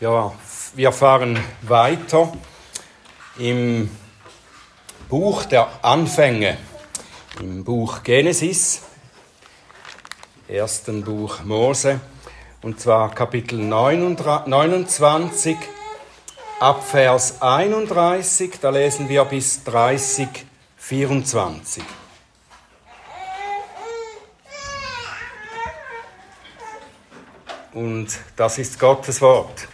Ja, 0.00 0.32
wir 0.76 0.92
fahren 0.92 1.42
weiter 1.62 2.32
im 3.36 3.90
Buch 5.08 5.44
der 5.44 5.68
Anfänge, 5.82 6.56
im 7.40 7.64
Buch 7.64 8.04
Genesis, 8.04 8.82
ersten 10.46 11.02
Buch 11.02 11.42
Mose, 11.42 11.98
und 12.62 12.78
zwar 12.78 13.12
Kapitel 13.12 13.58
29, 13.58 15.56
ab 16.60 16.84
Vers 16.88 17.42
31, 17.42 18.60
da 18.60 18.70
lesen 18.70 19.08
wir 19.08 19.24
bis 19.24 19.64
30, 19.64 20.28
24. 20.76 21.82
Und 27.72 28.06
das 28.36 28.58
ist 28.58 28.78
Gottes 28.78 29.20
Wort. 29.20 29.66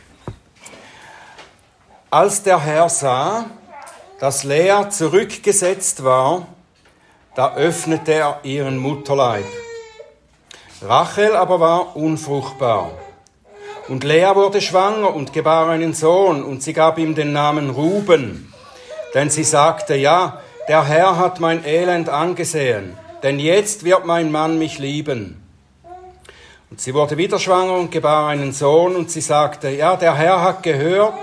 Als 2.14 2.45
der 2.45 2.61
Herr 2.61 2.89
sah, 2.89 3.46
dass 4.21 4.45
Lea 4.45 4.89
zurückgesetzt 4.89 6.05
war, 6.05 6.46
da 7.35 7.57
öffnete 7.57 8.13
er 8.13 8.39
ihren 8.45 8.79
Mutterleib. 8.79 9.45
Rachel 10.81 11.35
aber 11.35 11.58
war 11.58 11.96
unfruchtbar. 11.96 12.93
Und 13.89 14.05
Lea 14.05 14.31
wurde 14.35 14.61
schwanger 14.61 15.13
und 15.13 15.32
gebar 15.32 15.69
einen 15.71 15.93
Sohn, 15.93 16.45
und 16.45 16.63
sie 16.63 16.72
gab 16.72 16.99
ihm 16.99 17.17
den 17.17 17.32
Namen 17.32 17.71
Ruben. 17.71 18.55
Denn 19.13 19.29
sie 19.29 19.43
sagte, 19.43 19.96
ja, 19.96 20.41
der 20.69 20.85
Herr 20.85 21.19
hat 21.19 21.41
mein 21.41 21.64
Elend 21.64 22.08
angesehen, 22.08 22.96
denn 23.25 23.41
jetzt 23.41 23.85
wird 23.85 24.07
mein 24.07 24.31
Mann 24.31 24.57
mich 24.57 24.79
lieben. 24.79 25.43
Und 26.71 26.81
sie 26.81 26.94
wurde 26.94 27.17
wieder 27.17 27.41
schwanger 27.41 27.75
und 27.75 27.91
gebar 27.91 28.29
einen 28.29 28.53
Sohn, 28.53 28.94
und 28.94 29.11
sie 29.11 29.21
sagte, 29.21 29.71
ja, 29.71 29.96
der 29.96 30.14
Herr 30.14 30.43
hat 30.43 30.63
gehört, 30.63 31.14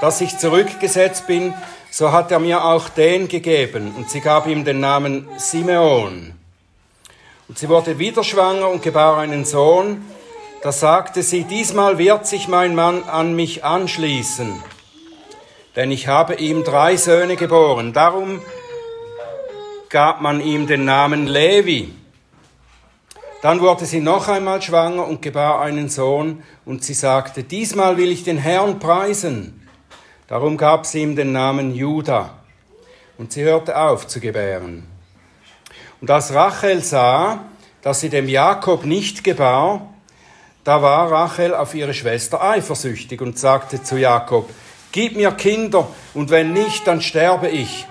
dass 0.00 0.20
ich 0.20 0.38
zurückgesetzt 0.38 1.26
bin, 1.26 1.54
so 1.90 2.12
hat 2.12 2.30
er 2.30 2.38
mir 2.38 2.64
auch 2.64 2.88
den 2.88 3.28
gegeben. 3.28 3.94
Und 3.96 4.10
sie 4.10 4.20
gab 4.20 4.46
ihm 4.46 4.64
den 4.64 4.80
Namen 4.80 5.28
Simeon. 5.36 6.34
Und 7.48 7.58
sie 7.58 7.68
wurde 7.68 7.98
wieder 7.98 8.24
schwanger 8.24 8.68
und 8.68 8.82
gebar 8.82 9.18
einen 9.18 9.44
Sohn. 9.44 10.04
Da 10.62 10.72
sagte 10.72 11.22
sie, 11.22 11.44
diesmal 11.44 11.98
wird 11.98 12.26
sich 12.26 12.48
mein 12.48 12.74
Mann 12.74 13.04
an 13.04 13.34
mich 13.34 13.64
anschließen, 13.64 14.60
denn 15.76 15.92
ich 15.92 16.08
habe 16.08 16.34
ihm 16.34 16.64
drei 16.64 16.96
Söhne 16.96 17.36
geboren. 17.36 17.92
Darum 17.92 18.42
gab 19.88 20.20
man 20.20 20.40
ihm 20.40 20.66
den 20.66 20.84
Namen 20.84 21.28
Levi. 21.28 21.94
Dann 23.40 23.60
wurde 23.60 23.86
sie 23.86 24.00
noch 24.00 24.26
einmal 24.26 24.60
schwanger 24.60 25.06
und 25.06 25.22
gebar 25.22 25.60
einen 25.60 25.88
Sohn, 25.88 26.42
und 26.64 26.82
sie 26.82 26.94
sagte, 26.94 27.44
diesmal 27.44 27.96
will 27.96 28.10
ich 28.10 28.24
den 28.24 28.36
Herrn 28.36 28.80
preisen. 28.80 29.57
Darum 30.28 30.58
gab 30.58 30.84
sie 30.84 31.02
ihm 31.02 31.16
den 31.16 31.32
Namen 31.32 31.74
Juda. 31.74 32.34
Und 33.16 33.32
sie 33.32 33.42
hörte 33.44 33.76
auf 33.76 34.06
zu 34.06 34.20
gebären. 34.20 34.86
Und 36.02 36.10
als 36.10 36.34
Rachel 36.34 36.82
sah, 36.82 37.46
dass 37.80 38.00
sie 38.00 38.10
dem 38.10 38.28
Jakob 38.28 38.84
nicht 38.84 39.24
gebar, 39.24 39.94
da 40.64 40.82
war 40.82 41.10
Rachel 41.10 41.54
auf 41.54 41.74
ihre 41.74 41.94
Schwester 41.94 42.42
eifersüchtig 42.42 43.22
und 43.22 43.38
sagte 43.38 43.82
zu 43.82 43.96
Jakob, 43.96 44.50
Gib 44.92 45.16
mir 45.16 45.32
Kinder, 45.32 45.88
und 46.12 46.30
wenn 46.30 46.52
nicht, 46.52 46.86
dann 46.86 47.00
sterbe 47.00 47.48
ich. 47.48 47.86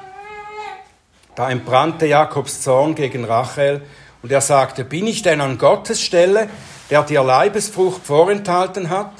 Da 1.35 1.49
entbrannte 1.49 2.05
Jakobs 2.05 2.61
Zorn 2.61 2.93
gegen 2.93 3.25
Rachel, 3.25 3.81
und 4.21 4.31
er 4.31 4.41
sagte, 4.41 4.85
Bin 4.85 5.07
ich 5.07 5.23
denn 5.23 5.41
an 5.41 5.57
Gottes 5.57 6.01
Stelle, 6.01 6.49
der 6.91 7.01
dir 7.01 7.23
Leibesfrucht 7.23 8.05
vorenthalten 8.05 8.91
hat? 8.91 9.11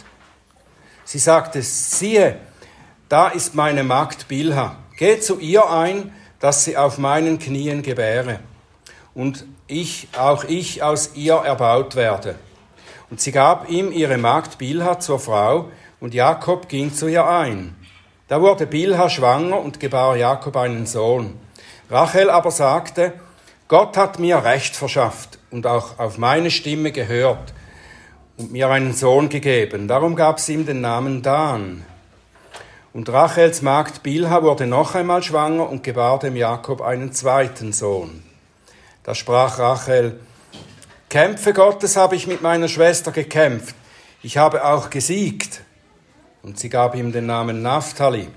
Sie 1.03 1.19
sagte, 1.19 1.61
siehe, 1.61 2.37
da 3.09 3.29
ist 3.29 3.55
meine 3.55 3.83
Magd 3.83 4.27
Bilha. 4.27 4.77
Geh 4.97 5.19
zu 5.19 5.39
ihr 5.39 5.69
ein, 5.69 6.13
dass 6.39 6.65
sie 6.65 6.77
auf 6.77 6.97
meinen 6.97 7.39
Knien 7.39 7.81
gebäre 7.81 8.39
und 9.13 9.45
ich, 9.67 10.07
auch 10.17 10.43
ich 10.43 10.83
aus 10.83 11.11
ihr 11.15 11.35
erbaut 11.35 11.95
werde. 11.95 12.35
Und 13.09 13.19
sie 13.19 13.31
gab 13.31 13.69
ihm 13.69 13.91
ihre 13.91 14.17
Magd 14.17 14.57
Bilha 14.57 14.99
zur 14.99 15.19
Frau, 15.19 15.71
und 15.99 16.13
Jakob 16.13 16.69
ging 16.69 16.93
zu 16.93 17.07
ihr 17.07 17.25
ein. 17.25 17.75
Da 18.27 18.41
wurde 18.41 18.67
Bilha 18.67 19.09
schwanger 19.09 19.59
und 19.59 19.79
gebar 19.79 20.15
Jakob 20.15 20.55
einen 20.55 20.85
Sohn. 20.85 21.39
Rachel 21.89 22.29
aber 22.29 22.51
sagte, 22.51 23.13
Gott 23.67 23.97
hat 23.97 24.19
mir 24.19 24.43
Recht 24.43 24.75
verschafft 24.75 25.39
und 25.49 25.65
auch 25.65 25.97
auf 25.97 26.17
meine 26.17 26.51
Stimme 26.51 26.91
gehört 26.91 27.53
und 28.37 28.51
mir 28.51 28.69
einen 28.69 28.93
Sohn 28.93 29.29
gegeben. 29.29 29.87
Darum 29.87 30.15
gab 30.15 30.39
sie 30.39 30.53
ihm 30.53 30.65
den 30.65 30.81
Namen 30.81 31.23
Dan. 31.23 31.83
Und 32.97 33.09
Rachels 33.09 33.61
Magd 33.61 34.01
Bilha 34.01 34.41
wurde 34.41 34.65
noch 34.65 34.95
einmal 34.95 35.21
schwanger 35.21 35.69
und 35.69 35.83
gebar 35.83 36.17
dem 36.17 36.35
Jakob 36.35 36.81
einen 36.81 37.13
zweiten 37.13 37.71
Sohn. 37.71 38.23
Da 39.03 39.13
sprach 39.13 39.59
Rachel, 39.59 40.19
Kämpfe 41.07 41.53
Gottes 41.53 41.95
habe 41.95 42.15
ich 42.15 42.25
mit 42.25 42.41
meiner 42.41 42.67
Schwester 42.67 43.11
gekämpft, 43.11 43.75
ich 44.23 44.37
habe 44.39 44.65
auch 44.65 44.89
gesiegt. 44.89 45.61
Und 46.41 46.57
sie 46.57 46.69
gab 46.69 46.95
ihm 46.95 47.11
den 47.11 47.27
Namen 47.27 47.61
Naphtali. 47.61 48.29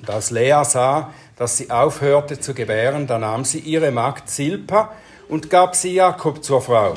Und 0.00 0.10
als 0.10 0.32
Lea 0.32 0.64
sah, 0.64 1.12
dass 1.36 1.56
sie 1.56 1.70
aufhörte 1.70 2.40
zu 2.40 2.54
gebären, 2.54 3.06
da 3.06 3.20
nahm 3.20 3.44
sie 3.44 3.60
ihre 3.60 3.92
Magd 3.92 4.30
Silpa 4.30 4.90
und 5.28 5.48
gab 5.48 5.76
sie 5.76 5.94
Jakob 5.94 6.42
zur 6.42 6.60
Frau. 6.60 6.94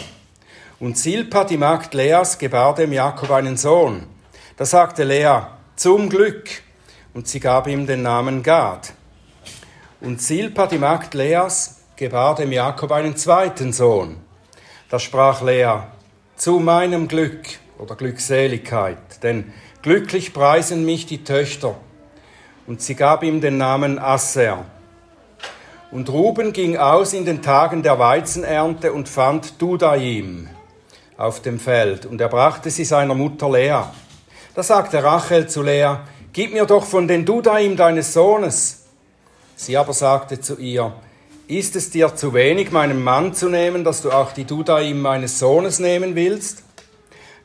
Und 0.79 0.97
Silpa, 0.97 1.43
die 1.43 1.57
Magd 1.57 1.93
Leas, 1.93 2.39
gebar 2.39 2.73
dem 2.73 2.93
Jakob 2.93 3.29
einen 3.29 3.57
Sohn. 3.57 4.07
Da 4.57 4.65
sagte 4.65 5.03
Lea, 5.03 5.41
zum 5.75 6.09
Glück. 6.09 6.49
Und 7.13 7.27
sie 7.27 7.39
gab 7.39 7.67
ihm 7.67 7.87
den 7.87 8.01
Namen 8.01 8.43
Gad. 8.43 8.93
Und 10.01 10.21
Silpa, 10.21 10.67
die 10.67 10.77
Magd 10.77 11.13
Leas, 11.13 11.81
gebar 11.95 12.35
dem 12.35 12.51
Jakob 12.51 12.91
einen 12.91 13.15
zweiten 13.15 13.73
Sohn. 13.73 14.17
Da 14.89 14.99
sprach 14.99 15.41
Lea, 15.41 15.83
zu 16.35 16.59
meinem 16.59 17.07
Glück 17.07 17.47
oder 17.77 17.95
Glückseligkeit, 17.95 19.23
denn 19.23 19.53
glücklich 19.81 20.33
preisen 20.33 20.85
mich 20.85 21.05
die 21.05 21.23
Töchter. 21.23 21.75
Und 22.67 22.81
sie 22.81 22.95
gab 22.95 23.23
ihm 23.23 23.41
den 23.41 23.57
Namen 23.57 23.99
Asser. 23.99 24.65
Und 25.91 26.09
Ruben 26.09 26.51
ging 26.51 26.77
aus 26.77 27.13
in 27.13 27.25
den 27.25 27.41
Tagen 27.41 27.83
der 27.83 27.99
Weizenernte 27.99 28.91
und 28.91 29.07
fand 29.07 29.61
Dudaim 29.61 30.49
auf 31.17 31.41
dem 31.41 31.59
Feld, 31.59 32.05
und 32.05 32.19
er 32.19 32.27
brachte 32.27 32.69
sie 32.69 32.83
seiner 32.83 33.15
Mutter 33.15 33.49
Lea. 33.49 33.83
Da 34.55 34.63
sagte 34.63 35.03
Rachel 35.03 35.47
zu 35.47 35.61
Lea, 35.63 35.97
Gib 36.31 36.53
mir 36.53 36.65
doch 36.65 36.85
von 36.85 37.09
den 37.09 37.25
Dudaim 37.25 37.75
deines 37.75 38.13
Sohnes. 38.13 38.85
Sie 39.57 39.75
aber 39.75 39.91
sagte 39.91 40.39
zu 40.39 40.57
ihr, 40.57 40.93
Ist 41.47 41.75
es 41.75 41.89
dir 41.89 42.15
zu 42.15 42.33
wenig, 42.33 42.71
meinen 42.71 43.03
Mann 43.03 43.33
zu 43.33 43.49
nehmen, 43.49 43.83
dass 43.83 44.01
du 44.01 44.11
auch 44.11 44.31
die 44.31 44.45
Dudaim 44.45 45.01
meines 45.01 45.39
Sohnes 45.39 45.79
nehmen 45.79 46.15
willst? 46.15 46.63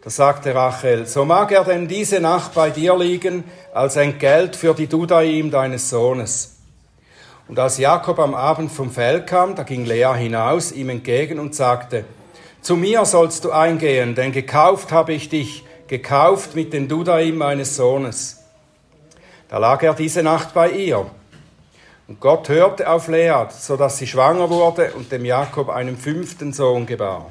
Da 0.03 0.11
sagte 0.11 0.55
Rachel, 0.55 1.07
so 1.07 1.25
mag 1.25 1.51
er 1.51 1.65
denn 1.65 1.89
diese 1.89 2.21
Nacht 2.21 2.55
bei 2.55 2.71
dir 2.71 2.97
liegen, 2.97 3.43
als 3.75 3.97
Entgelt 3.97 4.55
für 4.55 4.75
die 4.75 4.87
Dudaim 4.87 5.51
deines 5.51 5.91
Sohnes. 5.91 6.59
Und 7.49 7.59
als 7.59 7.79
Jakob 7.79 8.21
am 8.21 8.35
Abend 8.35 8.71
vom 8.71 8.91
Feld 8.93 9.27
kam, 9.27 9.57
da 9.57 9.65
ging 9.65 9.85
Lea 9.85 10.15
hinaus 10.17 10.71
ihm 10.71 10.89
entgegen 10.89 11.41
und 11.41 11.57
sagte, 11.57 12.05
Zu 12.63 12.77
mir 12.77 13.05
sollst 13.05 13.45
du 13.45 13.51
eingehen, 13.51 14.15
denn 14.15 14.31
gekauft 14.31 14.93
habe 14.93 15.13
ich 15.13 15.29
dich, 15.29 15.65
gekauft 15.91 16.55
mit 16.55 16.73
den 16.73 16.87
Dudaim 16.87 17.37
meines 17.37 17.75
Sohnes. 17.75 18.45
Da 19.49 19.59
lag 19.59 19.83
er 19.83 19.93
diese 19.95 20.23
Nacht 20.23 20.55
bei 20.55 20.71
ihr. 20.71 21.05
Und 22.07 22.21
Gott 22.21 22.49
hörte 22.49 22.89
auf 22.89 23.09
Lea, 23.09 23.47
so 23.51 23.77
dass 23.77 23.99
sie 23.99 24.07
schwanger 24.07 24.49
wurde 24.51 24.93
und 24.93 25.11
dem 25.11 25.25
Jakob 25.25 25.69
einen 25.69 25.97
fünften 25.97 26.53
Sohn 26.53 26.87
gebar. 26.87 27.31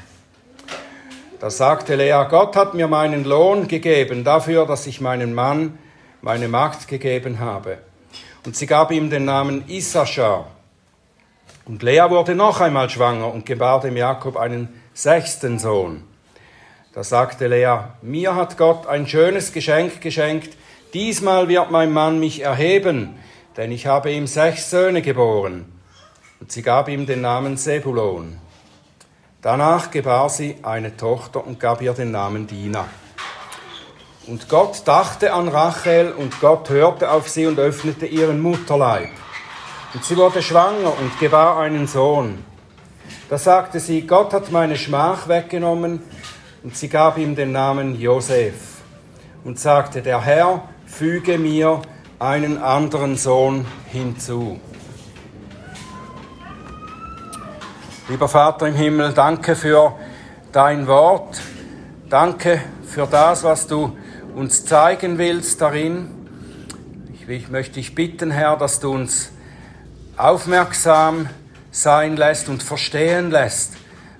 Da 1.39 1.49
sagte 1.49 1.95
Lea, 1.95 2.25
Gott 2.29 2.57
hat 2.57 2.73
mir 2.73 2.89
meinen 2.89 3.23
Lohn 3.23 3.69
gegeben 3.69 4.25
dafür, 4.25 4.65
dass 4.65 4.87
ich 4.87 4.99
meinen 4.99 5.33
Mann 5.33 5.77
meine 6.21 6.49
Magd 6.49 6.89
gegeben 6.89 7.39
habe. 7.39 7.77
Und 8.45 8.57
sie 8.57 8.67
gab 8.67 8.91
ihm 8.91 9.09
den 9.09 9.23
Namen 9.23 9.69
Issachar. 9.69 10.47
Und 11.63 11.81
Lea 11.81 12.09
wurde 12.09 12.35
noch 12.35 12.59
einmal 12.59 12.89
schwanger 12.89 13.33
und 13.33 13.45
gebar 13.45 13.79
dem 13.79 13.95
Jakob 13.95 14.35
einen 14.35 14.81
sechsten 14.93 15.59
Sohn. 15.59 16.08
Da 16.99 17.05
sagte 17.05 17.47
Lea, 17.47 17.77
mir 18.01 18.35
hat 18.35 18.57
Gott 18.57 18.85
ein 18.85 19.07
schönes 19.07 19.53
Geschenk 19.53 20.01
geschenkt, 20.01 20.57
diesmal 20.93 21.47
wird 21.47 21.71
mein 21.71 21.93
Mann 21.93 22.19
mich 22.19 22.41
erheben, 22.41 23.17
denn 23.55 23.71
ich 23.71 23.87
habe 23.87 24.11
ihm 24.11 24.27
sechs 24.27 24.69
Söhne 24.69 25.01
geboren. 25.01 25.71
Und 26.41 26.51
sie 26.51 26.61
gab 26.61 26.89
ihm 26.89 27.05
den 27.05 27.21
Namen 27.21 27.55
Sebulon. 27.55 28.37
Danach 29.41 29.91
gebar 29.91 30.29
sie 30.29 30.57
eine 30.61 30.97
Tochter 30.97 31.47
und 31.47 31.57
gab 31.57 31.81
ihr 31.81 31.93
den 31.93 32.11
Namen 32.11 32.47
Dina. 32.47 32.85
Und 34.27 34.49
Gott 34.49 34.81
dachte 34.83 35.31
an 35.31 35.47
Rachel 35.47 36.11
und 36.11 36.41
Gott 36.41 36.69
hörte 36.69 37.11
auf 37.11 37.29
sie 37.29 37.45
und 37.45 37.59
öffnete 37.59 38.07
ihren 38.07 38.41
Mutterleib. 38.41 39.07
Und 39.93 40.03
sie 40.03 40.17
wurde 40.17 40.41
schwanger 40.41 40.99
und 40.99 41.17
gebar 41.17 41.59
einen 41.59 41.87
Sohn. 41.87 42.43
Da 43.29 43.37
sagte 43.37 43.79
sie, 43.79 44.01
Gott 44.01 44.33
hat 44.33 44.51
meine 44.51 44.75
Schmach 44.75 45.29
weggenommen 45.29 46.01
und 46.63 46.75
sie 46.75 46.89
gab 46.89 47.17
ihm 47.17 47.35
den 47.35 47.51
Namen 47.51 47.99
Josef. 47.99 48.53
und 49.43 49.57
sagte, 49.57 50.01
der 50.01 50.21
Herr 50.21 50.67
füge 50.85 51.37
mir 51.37 51.81
einen 52.19 52.57
anderen 52.57 53.15
Sohn 53.15 53.65
hinzu. 53.85 54.59
Lieber 58.09 58.27
Vater 58.27 58.67
im 58.67 58.75
Himmel, 58.75 59.13
danke 59.13 59.55
für 59.55 59.95
dein 60.51 60.87
Wort. 60.87 61.39
Danke 62.09 62.59
für 62.85 63.05
das, 63.05 63.43
was 63.43 63.67
du 63.67 63.95
uns 64.35 64.65
zeigen 64.65 65.17
willst 65.19 65.61
darin. 65.61 66.09
Ich 67.27 67.49
möchte 67.49 67.75
dich 67.75 67.93
bitten, 67.93 68.31
Herr, 68.31 68.57
dass 68.57 68.79
du 68.79 68.91
uns 68.91 69.29
aufmerksam 70.17 71.29
sein 71.69 72.17
lässt 72.17 72.49
und 72.49 72.63
verstehen 72.63 73.29
lässt, 73.29 73.73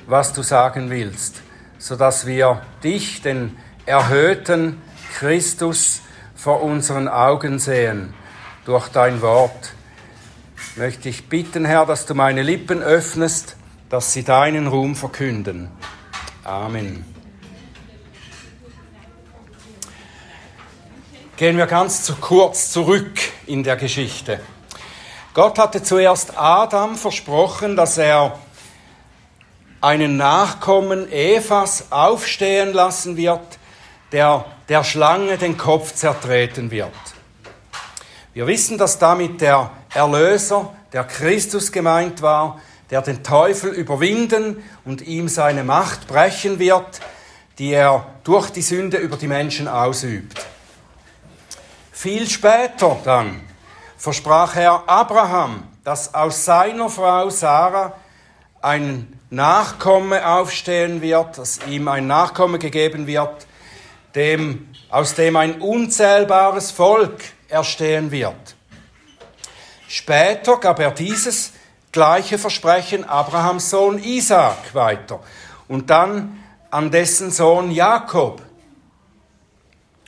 was 0.05 0.31
du 0.33 0.43
sagen 0.43 0.91
willst, 0.91 1.41
sodass 1.79 2.27
wir 2.27 2.61
dich, 2.83 3.23
den 3.23 3.57
erhöhten 3.87 4.79
Christus, 5.17 6.01
vor 6.35 6.61
unseren 6.61 7.09
Augen 7.09 7.59
sehen 7.59 8.13
durch 8.63 8.87
dein 8.89 9.21
Wort. 9.21 9.73
Möchte 10.77 11.09
ich 11.09 11.27
bitten, 11.27 11.65
Herr, 11.65 11.85
dass 11.85 12.05
du 12.05 12.13
meine 12.13 12.43
Lippen 12.43 12.81
öffnest, 12.81 13.57
dass 13.89 14.13
sie 14.13 14.23
deinen 14.23 14.67
Ruhm 14.67 14.95
verkünden. 14.95 15.69
Amen. 16.45 17.03
Gehen 21.35 21.57
wir 21.57 21.67
ganz 21.67 22.03
zu 22.03 22.15
kurz 22.15 22.71
zurück 22.71 23.19
in 23.45 23.63
der 23.63 23.75
Geschichte. 23.75 24.39
Gott 25.33 25.59
hatte 25.59 25.83
zuerst 25.83 26.37
Adam 26.37 26.95
versprochen, 26.95 27.75
dass 27.75 27.97
er 27.97 28.39
einen 29.81 30.17
Nachkommen 30.17 31.11
Evas 31.11 31.91
aufstehen 31.91 32.73
lassen 32.73 33.17
wird, 33.17 33.59
der 34.11 34.45
der 34.67 34.83
Schlange 34.83 35.37
den 35.37 35.57
Kopf 35.57 35.93
zertreten 35.93 36.71
wird. 36.71 36.91
Wir 38.33 38.47
wissen, 38.47 38.77
dass 38.77 38.99
damit 38.99 39.41
der 39.41 39.71
Erlöser, 39.93 40.73
der 40.93 41.03
Christus 41.03 41.71
gemeint 41.71 42.21
war, 42.21 42.61
der 42.89 43.01
den 43.01 43.23
Teufel 43.23 43.71
überwinden 43.71 44.63
und 44.85 45.01
ihm 45.01 45.27
seine 45.27 45.63
Macht 45.63 46.07
brechen 46.07 46.59
wird, 46.59 46.99
die 47.57 47.71
er 47.71 48.05
durch 48.23 48.49
die 48.49 48.61
Sünde 48.61 48.97
über 48.97 49.17
die 49.17 49.27
Menschen 49.27 49.67
ausübt. 49.67 50.45
Viel 51.91 52.29
später 52.29 52.97
dann 53.03 53.41
versprach 53.97 54.55
er 54.55 54.83
Abraham, 54.87 55.63
dass 55.83 56.13
aus 56.13 56.45
seiner 56.45 56.89
Frau 56.89 57.29
Sarah 57.29 57.93
ein 58.61 59.18
Nachkomme 59.29 60.27
aufstehen 60.27 61.01
wird, 61.01 61.37
dass 61.37 61.59
ihm 61.67 61.87
ein 61.87 62.07
Nachkomme 62.07 62.57
gegeben 62.57 63.05
wird, 63.05 63.45
dem, 64.15 64.69
aus 64.89 65.13
dem 65.13 65.35
ein 65.35 65.61
unzählbares 65.61 66.71
Volk 66.71 67.21
erstehen 67.47 68.11
wird. 68.11 68.55
Später 69.87 70.57
gab 70.57 70.79
er 70.79 70.91
dieses 70.91 71.51
gleiche 71.91 72.37
Versprechen 72.37 73.03
Abrahams 73.03 73.69
Sohn 73.69 73.99
Isaac 74.03 74.73
weiter 74.73 75.19
und 75.67 75.89
dann 75.89 76.43
an 76.71 76.91
dessen 76.91 77.31
Sohn 77.31 77.71
Jakob. 77.71 78.41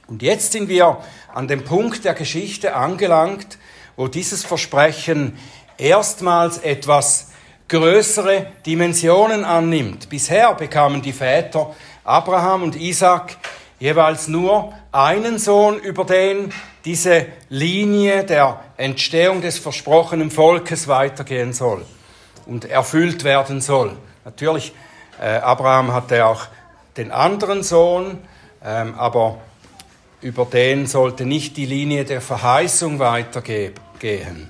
Und 0.08 0.22
jetzt 0.22 0.52
sind 0.52 0.68
wir 0.68 0.98
an 1.34 1.48
dem 1.48 1.64
Punkt 1.64 2.06
der 2.06 2.14
Geschichte 2.14 2.76
angelangt, 2.76 3.58
wo 3.96 4.08
dieses 4.08 4.46
Versprechen 4.46 5.38
erstmals 5.78 6.58
etwas 6.60 7.31
größere 7.72 8.48
Dimensionen 8.66 9.46
annimmt. 9.46 10.10
Bisher 10.10 10.54
bekamen 10.56 11.02
die 11.02 11.14
Väter 11.14 11.74
Abraham 12.04 12.64
und 12.64 12.76
Isaac 12.76 13.38
jeweils 13.80 14.28
nur 14.28 14.74
einen 14.92 15.40
Sohn, 15.40 15.80
über 15.80 16.04
den 16.04 16.52
diese 16.84 17.28
Linie 17.48 18.26
der 18.26 18.60
Entstehung 18.76 19.42
des 19.42 19.58
versprochenen 19.58 20.32
Volkes 20.32 20.90
weitergehen 20.90 21.54
soll 21.54 21.86
und 22.46 22.66
erfüllt 22.66 23.24
werden 23.24 23.62
soll. 23.62 23.96
Natürlich, 24.26 24.74
äh, 25.22 25.38
Abraham 25.38 25.94
hatte 25.94 26.26
auch 26.26 26.48
den 26.98 27.12
anderen 27.12 27.64
Sohn, 27.64 28.18
ähm, 28.66 28.96
aber 28.98 29.38
über 30.20 30.44
den 30.44 30.88
sollte 30.88 31.26
nicht 31.26 31.56
die 31.56 31.66
Linie 31.66 32.04
der 32.04 32.20
Verheißung 32.20 33.00
weitergehen. 33.00 34.50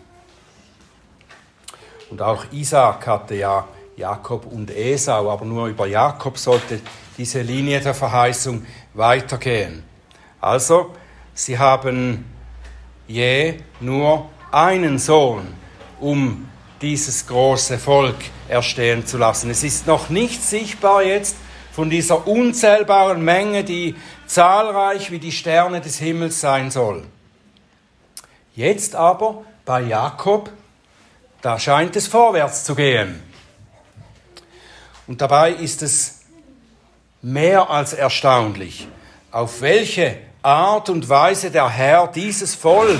Und 2.11 2.21
auch 2.21 2.43
Isaac 2.51 3.07
hatte 3.07 3.35
ja 3.35 3.65
Jakob 3.95 4.45
und 4.45 4.69
Esau, 4.69 5.31
aber 5.31 5.45
nur 5.45 5.67
über 5.67 5.87
Jakob 5.87 6.37
sollte 6.37 6.81
diese 7.17 7.41
Linie 7.41 7.79
der 7.79 7.93
Verheißung 7.93 8.65
weitergehen. 8.93 9.83
Also, 10.41 10.91
sie 11.33 11.57
haben 11.57 12.25
je 13.07 13.59
nur 13.79 14.29
einen 14.51 14.99
Sohn, 14.99 15.53
um 16.01 16.49
dieses 16.81 17.27
große 17.27 17.79
Volk 17.79 18.17
erstehen 18.49 19.05
zu 19.05 19.17
lassen. 19.17 19.49
Es 19.49 19.63
ist 19.63 19.87
noch 19.87 20.09
nicht 20.09 20.43
sichtbar 20.43 21.03
jetzt 21.03 21.37
von 21.71 21.89
dieser 21.89 22.27
unzählbaren 22.27 23.23
Menge, 23.23 23.63
die 23.63 23.95
zahlreich 24.25 25.11
wie 25.11 25.19
die 25.19 25.31
Sterne 25.31 25.79
des 25.79 25.99
Himmels 25.99 26.41
sein 26.41 26.71
soll. 26.71 27.05
Jetzt 28.53 28.95
aber 28.95 29.45
bei 29.63 29.81
Jakob, 29.81 30.49
da 31.41 31.57
scheint 31.59 31.95
es 31.95 32.07
vorwärts 32.07 32.63
zu 32.63 32.75
gehen. 32.75 33.21
Und 35.07 35.21
dabei 35.21 35.51
ist 35.51 35.81
es 35.81 36.21
mehr 37.21 37.69
als 37.69 37.93
erstaunlich, 37.93 38.87
auf 39.31 39.61
welche 39.61 40.17
Art 40.41 40.89
und 40.89 41.09
Weise 41.09 41.51
der 41.51 41.69
Herr 41.69 42.07
dieses 42.07 42.55
Volk, 42.55 42.99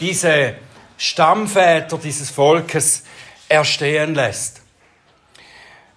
diese 0.00 0.54
Stammväter 0.96 1.98
dieses 1.98 2.30
Volkes 2.30 3.02
erstehen 3.48 4.14
lässt. 4.14 4.62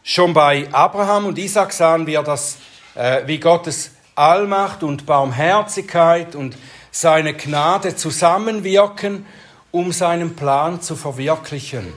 Schon 0.04 0.34
bei 0.34 0.68
Abraham 0.72 1.26
und 1.28 1.38
Isaac 1.38 1.74
sahen 1.74 2.08
wir, 2.08 2.24
dass, 2.24 2.58
äh, 2.96 3.24
wie 3.26 3.40
Gottes 3.40 3.92
Allmacht 4.16 4.84
und 4.84 5.06
Barmherzigkeit 5.06 6.34
und 6.34 6.58
seine 6.92 7.34
Gnade 7.34 7.96
zusammenwirken, 7.96 9.26
um 9.72 9.92
seinen 9.92 10.36
Plan 10.36 10.82
zu 10.82 10.96
verwirklichen. 10.96 11.94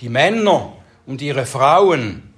Die 0.00 0.08
Männer 0.08 0.72
und 1.06 1.22
ihre 1.22 1.46
Frauen 1.46 2.28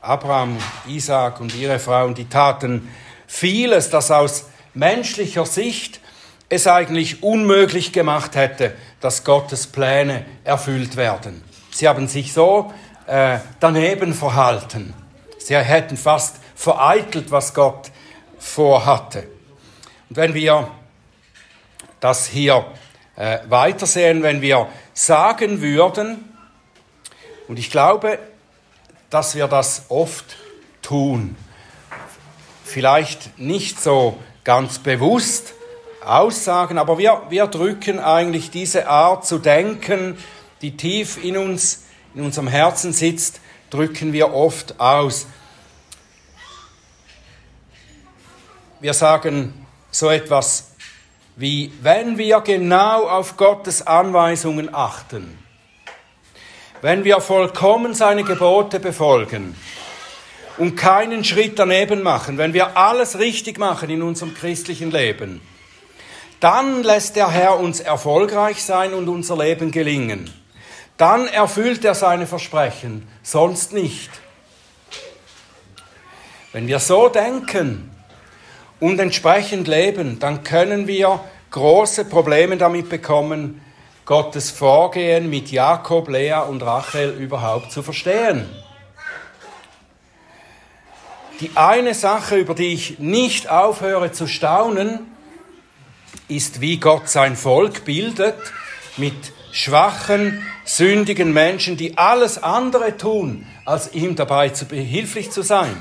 Abraham, 0.00 0.58
Isaac 0.86 1.40
und 1.40 1.54
ihre 1.56 1.78
Frauen, 1.78 2.14
die 2.14 2.26
taten 2.26 2.88
vieles, 3.26 3.90
das 3.90 4.10
aus 4.10 4.46
menschlicher 4.74 5.44
Sicht 5.44 6.00
es 6.48 6.66
eigentlich 6.66 7.22
unmöglich 7.22 7.92
gemacht 7.92 8.36
hätte, 8.36 8.74
dass 9.00 9.24
Gottes 9.24 9.66
Pläne 9.66 10.24
erfüllt 10.44 10.96
werden. 10.96 11.42
Sie 11.70 11.88
haben 11.88 12.08
sich 12.08 12.32
so 12.32 12.72
äh, 13.06 13.38
daneben 13.60 14.14
verhalten. 14.14 14.94
Sie 15.38 15.56
hätten 15.56 15.96
fast 15.96 16.36
vereitelt, 16.54 17.30
was 17.30 17.54
Gott 17.54 17.90
vorhatte. 18.38 19.26
Und 20.08 20.16
wenn 20.16 20.32
wir 20.32 20.70
das 22.00 22.26
hier 22.26 22.64
äh, 23.18 23.40
weitersehen, 23.48 24.22
wenn 24.22 24.40
wir 24.40 24.68
sagen 24.94 25.60
würden, 25.60 26.24
und 27.48 27.58
ich 27.58 27.70
glaube, 27.70 28.18
dass 29.10 29.34
wir 29.34 29.48
das 29.48 29.86
oft 29.88 30.36
tun. 30.82 31.34
Vielleicht 32.64 33.38
nicht 33.38 33.80
so 33.80 34.18
ganz 34.44 34.78
bewusst 34.78 35.54
aussagen, 36.04 36.78
aber 36.78 36.98
wir, 36.98 37.22
wir 37.28 37.46
drücken 37.46 37.98
eigentlich 37.98 38.50
diese 38.50 38.86
Art 38.88 39.26
zu 39.26 39.38
denken, 39.38 40.16
die 40.60 40.76
tief 40.76 41.22
in 41.22 41.36
uns, 41.36 41.84
in 42.14 42.22
unserem 42.22 42.48
Herzen 42.48 42.92
sitzt, 42.92 43.40
drücken 43.70 44.12
wir 44.12 44.32
oft 44.34 44.78
aus. 44.78 45.26
Wir 48.80 48.94
sagen 48.94 49.66
so 49.90 50.08
etwas 50.10 50.67
wie, 51.38 51.72
wenn 51.82 52.18
wir 52.18 52.40
genau 52.40 53.08
auf 53.08 53.36
Gottes 53.36 53.86
Anweisungen 53.86 54.74
achten, 54.74 55.38
wenn 56.82 57.04
wir 57.04 57.20
vollkommen 57.20 57.94
seine 57.94 58.24
Gebote 58.24 58.80
befolgen 58.80 59.54
und 60.58 60.74
keinen 60.74 61.22
Schritt 61.22 61.56
daneben 61.56 62.02
machen, 62.02 62.38
wenn 62.38 62.54
wir 62.54 62.76
alles 62.76 63.20
richtig 63.20 63.56
machen 63.56 63.88
in 63.88 64.02
unserem 64.02 64.34
christlichen 64.34 64.90
Leben, 64.90 65.40
dann 66.40 66.82
lässt 66.82 67.14
der 67.14 67.30
Herr 67.30 67.60
uns 67.60 67.78
erfolgreich 67.78 68.64
sein 68.64 68.92
und 68.92 69.08
unser 69.08 69.36
Leben 69.36 69.70
gelingen. 69.70 70.32
Dann 70.96 71.28
erfüllt 71.28 71.84
er 71.84 71.94
seine 71.94 72.26
Versprechen, 72.26 73.06
sonst 73.22 73.72
nicht. 73.72 74.10
Wenn 76.52 76.66
wir 76.66 76.80
so 76.80 77.08
denken 77.08 77.92
und 78.80 78.98
entsprechend 78.98 79.68
leben, 79.68 80.18
dann 80.18 80.44
können 80.44 80.86
wir 80.86 81.20
große 81.50 82.04
Probleme 82.04 82.56
damit 82.56 82.88
bekommen, 82.88 83.60
Gottes 84.04 84.50
Vorgehen 84.50 85.28
mit 85.28 85.50
Jakob, 85.50 86.08
Lea 86.08 86.40
und 86.48 86.62
Rachel 86.62 87.10
überhaupt 87.10 87.72
zu 87.72 87.82
verstehen. 87.82 88.46
die 91.40 91.50
eine 91.54 91.94
Sache, 91.94 92.36
über 92.36 92.54
die 92.54 92.72
ich 92.72 92.98
nicht 92.98 93.48
aufhöre 93.48 94.12
zu 94.12 94.26
staunen, 94.26 95.00
ist, 96.26 96.60
wie 96.60 96.78
Gott 96.78 97.08
sein 97.08 97.36
Volk 97.36 97.84
bildet 97.84 98.36
mit 98.96 99.14
schwachen, 99.52 100.42
sündigen 100.64 101.32
Menschen, 101.32 101.76
die 101.76 101.96
alles 101.96 102.42
andere 102.42 102.96
tun, 102.96 103.46
als 103.64 103.94
ihm 103.94 104.16
dabei 104.16 104.50
zu 104.50 104.66
behilflich 104.66 105.30
zu 105.30 105.42
sein. 105.42 105.76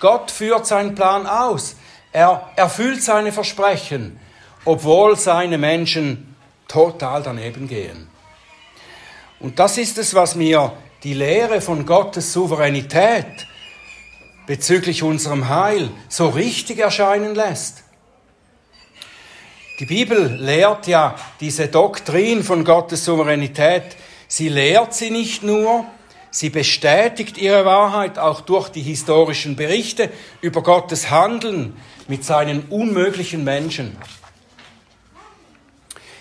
Gott 0.00 0.30
führt 0.30 0.66
seinen 0.66 0.94
Plan 0.94 1.26
aus. 1.26 1.76
Er 2.12 2.50
erfüllt 2.56 3.02
seine 3.02 3.32
Versprechen, 3.32 4.18
obwohl 4.64 5.16
seine 5.16 5.58
Menschen 5.58 6.36
total 6.68 7.22
daneben 7.22 7.68
gehen. 7.68 8.08
Und 9.38 9.58
das 9.58 9.78
ist 9.78 9.98
es, 9.98 10.14
was 10.14 10.34
mir 10.34 10.72
die 11.02 11.14
Lehre 11.14 11.60
von 11.60 11.84
Gottes 11.84 12.32
Souveränität 12.32 13.46
bezüglich 14.46 15.02
unserem 15.02 15.48
Heil 15.48 15.90
so 16.08 16.28
richtig 16.28 16.78
erscheinen 16.78 17.34
lässt. 17.34 17.82
Die 19.78 19.86
Bibel 19.86 20.36
lehrt 20.40 20.86
ja 20.86 21.16
diese 21.40 21.68
Doktrin 21.68 22.42
von 22.42 22.64
Gottes 22.64 23.04
Souveränität. 23.04 23.96
Sie 24.26 24.48
lehrt 24.48 24.94
sie 24.94 25.10
nicht 25.10 25.42
nur, 25.42 25.84
sie 26.36 26.50
bestätigt 26.50 27.38
ihre 27.38 27.64
Wahrheit 27.64 28.18
auch 28.18 28.42
durch 28.42 28.68
die 28.68 28.82
historischen 28.82 29.56
Berichte 29.56 30.10
über 30.42 30.62
Gottes 30.62 31.10
Handeln 31.10 31.74
mit 32.08 32.24
seinen 32.24 32.64
unmöglichen 32.68 33.42
Menschen. 33.42 33.96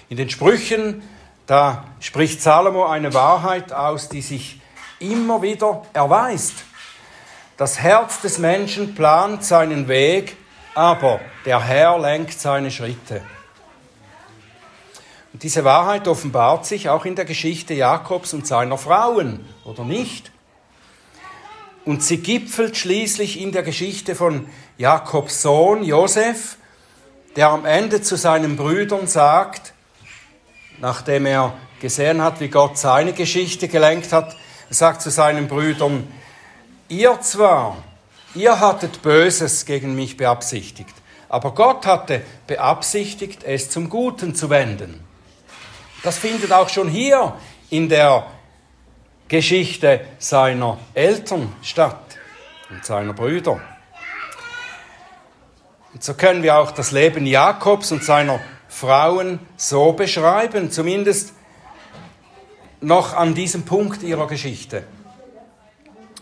In 0.07 0.15
den 0.15 0.29
Sprüchen, 0.29 1.03
da 1.47 1.83
spricht 1.99 2.41
Salomo 2.41 2.85
eine 2.85 3.13
Wahrheit 3.13 3.73
aus, 3.73 4.07
die 4.07 4.21
sich 4.21 4.61
immer 4.99 5.41
wieder 5.41 5.81
erweist. 5.91 6.53
Das 7.57 7.79
Herz 7.79 8.21
des 8.21 8.37
Menschen 8.37 8.95
plant 8.95 9.43
seinen 9.43 9.89
Weg, 9.89 10.37
aber 10.75 11.19
der 11.45 11.61
Herr 11.61 11.99
lenkt 11.99 12.39
seine 12.39 12.71
Schritte. 12.71 13.21
Und 15.35 15.43
diese 15.43 15.65
Wahrheit 15.65 16.07
offenbart 16.07 16.65
sich 16.65 16.87
auch 16.87 17.03
in 17.03 17.17
der 17.17 17.25
Geschichte 17.25 17.73
Jakobs 17.73 18.33
und 18.33 18.47
seiner 18.47 18.77
Frauen, 18.77 19.45
oder 19.65 19.83
nicht? 19.83 20.31
Und 21.83 22.01
sie 22.01 22.19
gipfelt 22.19 22.77
schließlich 22.77 23.41
in 23.41 23.51
der 23.51 23.63
Geschichte 23.63 24.15
von 24.15 24.47
Jakobs 24.77 25.41
Sohn 25.41 25.83
Josef, 25.83 26.55
der 27.35 27.49
am 27.49 27.65
Ende 27.65 28.01
zu 28.01 28.15
seinen 28.15 28.55
Brüdern 28.55 29.07
sagt, 29.07 29.73
nachdem 30.79 31.25
er 31.25 31.53
gesehen 31.81 32.21
hat, 32.21 32.39
wie 32.39 32.47
Gott 32.47 32.77
seine 32.77 33.11
Geschichte 33.11 33.67
gelenkt 33.67 34.13
hat, 34.13 34.37
sagt 34.69 35.01
zu 35.01 35.11
seinen 35.11 35.49
Brüdern, 35.49 36.07
ihr 36.87 37.19
zwar, 37.19 37.83
ihr 38.35 38.61
hattet 38.61 39.01
Böses 39.01 39.65
gegen 39.65 39.95
mich 39.95 40.15
beabsichtigt, 40.15 40.95
aber 41.27 41.53
Gott 41.53 41.85
hatte 41.85 42.21
beabsichtigt, 42.47 43.43
es 43.43 43.69
zum 43.69 43.89
Guten 43.89 44.33
zu 44.33 44.49
wenden. 44.49 45.04
Das 46.05 46.19
findet 46.19 46.53
auch 46.53 46.69
schon 46.69 46.87
hier 46.87 47.33
in 47.71 47.89
der 47.89 48.27
Geschichte 49.27 50.01
seiner 50.19 50.77
Eltern 50.93 51.51
statt 51.63 52.19
und 52.69 52.85
seiner 52.85 53.13
Brüder. 53.13 53.59
Und 55.93 56.03
so 56.03 56.13
können 56.13 56.43
wir 56.43 56.57
auch 56.57 56.69
das 56.69 56.91
Leben 56.91 57.25
Jakobs 57.25 57.91
und 57.91 58.03
seiner 58.03 58.39
Frauen 58.67 59.39
so 59.57 59.93
beschreiben, 59.93 60.69
zumindest 60.69 61.33
noch 62.81 63.15
an 63.15 63.33
diesem 63.33 63.63
Punkt 63.65 64.03
ihrer 64.03 64.27
Geschichte. 64.27 64.83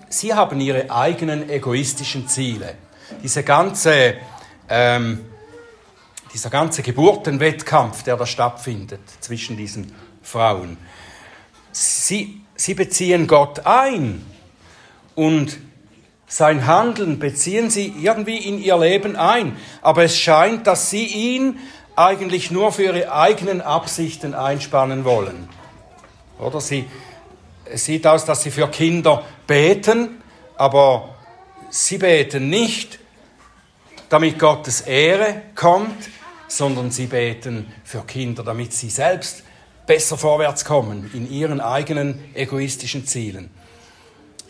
Sie 0.07 0.33
haben 0.33 0.61
ihre 0.61 0.89
eigenen 0.91 1.49
egoistischen 1.49 2.29
Ziele. 2.29 2.75
Diese 3.21 3.43
ganze 3.43 4.15
ähm, 4.69 5.25
dieser 6.33 6.49
ganze 6.49 6.81
Geburtenwettkampf, 6.81 8.03
der 8.03 8.17
da 8.17 8.25
stattfindet 8.25 9.01
zwischen 9.19 9.55
diesen 9.55 9.93
Frauen. 10.21 10.77
Sie, 11.71 12.41
sie 12.55 12.73
beziehen 12.73 13.27
Gott 13.27 13.65
ein 13.65 14.25
und 15.15 15.59
sein 16.27 16.65
Handeln 16.65 17.19
beziehen 17.19 17.69
sie 17.69 17.93
irgendwie 18.01 18.37
in 18.37 18.59
ihr 18.59 18.77
Leben 18.77 19.15
ein. 19.15 19.55
Aber 19.83 20.03
es 20.03 20.17
scheint, 20.17 20.65
dass 20.65 20.89
sie 20.89 21.05
ihn 21.05 21.59
eigentlich 21.95 22.49
nur 22.49 22.71
für 22.71 22.83
ihre 22.83 23.13
eigenen 23.13 23.61
Absichten 23.61 24.33
einspannen 24.33 25.05
wollen. 25.05 25.47
Oder 26.39 26.59
sie, 26.59 26.89
es 27.65 27.85
sieht 27.85 28.07
aus, 28.07 28.25
dass 28.25 28.41
sie 28.41 28.49
für 28.49 28.67
Kinder 28.69 29.23
beten, 29.45 30.23
aber 30.57 31.13
sie 31.69 31.99
beten 31.99 32.49
nicht, 32.49 32.97
damit 34.09 34.39
Gottes 34.39 34.81
Ehre 34.81 35.43
kommt, 35.53 36.09
sondern 36.57 36.91
sie 36.91 37.07
beten 37.07 37.71
für 37.83 38.01
Kinder, 38.01 38.43
damit 38.43 38.73
sie 38.73 38.89
selbst 38.89 39.43
besser 39.87 40.17
vorwärts 40.17 40.65
kommen 40.65 41.09
in 41.13 41.29
ihren 41.29 41.59
eigenen 41.59 42.23
egoistischen 42.33 43.05
Zielen. 43.05 43.49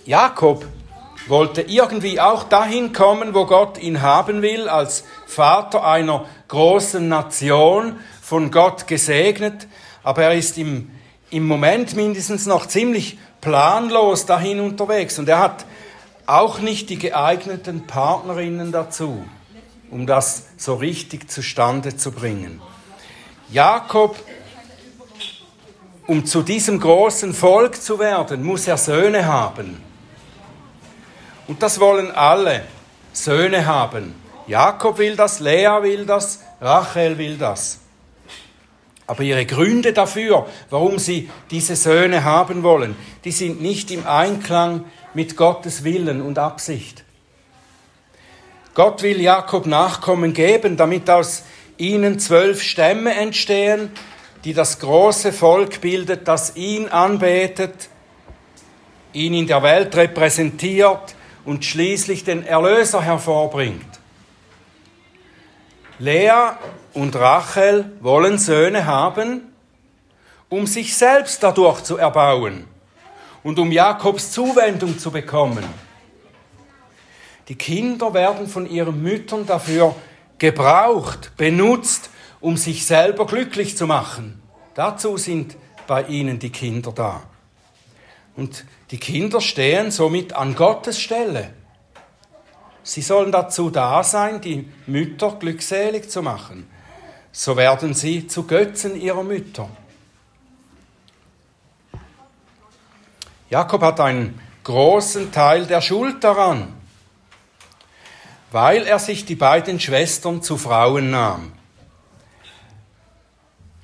Jakob 0.05 0.65
wollte 1.27 1.62
irgendwie 1.62 2.19
auch 2.19 2.43
dahin 2.43 2.91
kommen, 2.91 3.33
wo 3.33 3.45
Gott 3.45 3.77
ihn 3.77 4.01
haben 4.01 4.41
will, 4.41 4.67
als 4.67 5.05
Vater 5.25 5.86
einer 5.86 6.25
großen 6.50 7.07
Nation, 7.07 7.98
von 8.22 8.51
Gott 8.51 8.88
gesegnet, 8.88 9.67
aber 10.01 10.24
er 10.24 10.33
ist 10.33 10.57
im, 10.57 10.91
im 11.29 11.45
Moment 11.45 11.95
mindestens 11.95 12.45
noch 12.45 12.65
ziemlich 12.65 13.17
planlos 13.41 14.25
dahin 14.25 14.60
unterwegs. 14.60 15.19
Und 15.19 15.29
er 15.29 15.39
hat 15.39 15.65
auch 16.25 16.60
nicht 16.60 16.89
die 16.89 17.00
geeigneten 17.00 17.86
Partnerinnen 17.86 18.72
dazu 18.72 19.25
um 19.94 20.08
das 20.08 20.48
so 20.58 20.74
richtig 20.74 21.30
zustande 21.30 21.96
zu 21.96 22.12
bringen. 22.12 22.62
Jakob, 23.52 24.18
um 26.08 26.26
zu 26.26 26.42
diesem 26.42 26.80
großen 26.80 27.34
Volk 27.34 27.80
zu 27.80 28.00
werden, 28.00 28.44
muss 28.44 28.68
er 28.68 28.78
Söhne 28.78 29.26
haben. 29.26 29.82
Und 31.48 31.62
das 31.62 31.80
wollen 31.80 32.10
alle, 32.12 32.64
Söhne 33.14 33.66
haben. 33.68 34.16
Jakob 34.48 34.98
will 34.98 35.16
das, 35.16 35.40
Lea 35.40 35.82
will 35.82 36.06
das, 36.06 36.42
Rachel 36.60 37.18
will 37.18 37.38
das. 37.38 37.80
Aber 39.06 39.22
ihre 39.22 39.46
Gründe 39.46 39.94
dafür, 39.94 40.48
warum 40.70 40.98
sie 40.98 41.30
diese 41.52 41.76
Söhne 41.76 42.24
haben 42.24 42.64
wollen, 42.64 42.96
die 43.26 43.32
sind 43.32 43.62
nicht 43.62 43.92
im 43.92 44.08
Einklang 44.08 44.86
mit 45.14 45.38
Gottes 45.38 45.84
Willen 45.84 46.22
und 46.22 46.40
Absicht. 46.40 47.02
Gott 48.74 49.03
will 49.03 49.22
Jakob 49.22 49.68
Nachkommen 49.68 50.34
geben, 50.34 50.77
damit 50.77 51.10
aus 51.10 51.44
ihnen 51.77 52.20
zwölf 52.20 52.62
Stämme 52.62 53.13
entstehen, 53.13 53.92
die 54.44 54.53
das 54.53 54.80
große 54.80 55.32
Volk 55.32 55.80
bildet, 55.80 56.27
das 56.27 56.56
ihn 56.56 56.89
anbetet, 56.89 57.89
ihn 59.13 59.34
in 59.34 59.48
der 59.48 59.62
Welt 59.62 59.96
repräsentiert 59.96 61.15
und 61.46 61.63
schließlich 61.63 62.24
den 62.24 62.46
Erlöser 62.46 63.01
hervorbringt. 63.01 63.86
Lea 66.00 66.53
und 66.94 67.15
Rachel 67.15 67.92
wollen 68.01 68.39
Söhne 68.39 68.86
haben, 68.86 69.53
um 70.50 70.65
sich 70.65 70.98
selbst 70.98 71.44
dadurch 71.44 71.82
zu 71.84 71.98
erbauen 71.98 72.65
und 73.44 73.60
um 73.60 73.72
Jakobs 73.72 74.32
Zuwendung 74.32 74.98
zu 74.98 75.12
bekommen. 75.12 75.63
Die 77.50 77.56
Kinder 77.56 78.14
werden 78.14 78.48
von 78.48 78.70
ihren 78.70 79.02
Müttern 79.02 79.46
dafür 79.46 79.96
gebraucht, 80.38 81.32
benutzt, 81.36 82.10
um 82.40 82.58
sich 82.58 82.86
selber 82.86 83.26
glücklich 83.26 83.78
zu 83.78 83.86
machen. 83.86 84.42
Dazu 84.76 85.18
sind 85.18 85.56
bei 85.88 86.04
ihnen 86.04 86.40
die 86.40 86.52
Kinder 86.52 86.92
da. 86.92 87.24
Und 88.36 88.66
die 88.92 88.98
Kinder 88.98 89.42
stehen 89.42 89.92
somit 89.92 90.34
an 90.34 90.56
Gottes 90.56 91.00
Stelle. 91.00 91.54
Sie 92.84 93.02
sollen 93.02 93.32
dazu 93.32 93.70
da 93.70 94.04
sein, 94.04 94.42
die 94.42 94.70
Mütter 94.88 95.36
glückselig 95.40 96.10
zu 96.10 96.22
machen. 96.22 96.68
So 97.32 97.56
werden 97.56 97.94
sie 97.94 98.28
zu 98.28 98.44
Götzen 98.44 99.00
ihrer 99.00 99.24
Mütter. 99.24 99.70
Jakob 103.50 103.82
hat 103.82 104.00
einen 104.00 104.40
großen 104.64 105.32
Teil 105.32 105.66
der 105.66 105.82
Schuld 105.82 106.24
daran 106.24 106.73
weil 108.53 108.86
er 108.86 109.00
sich 109.00 109.25
die 109.25 109.36
beiden 109.36 109.79
Schwestern 109.79 110.43
zu 110.43 110.57
Frauen 110.57 111.10
nahm. 111.10 111.53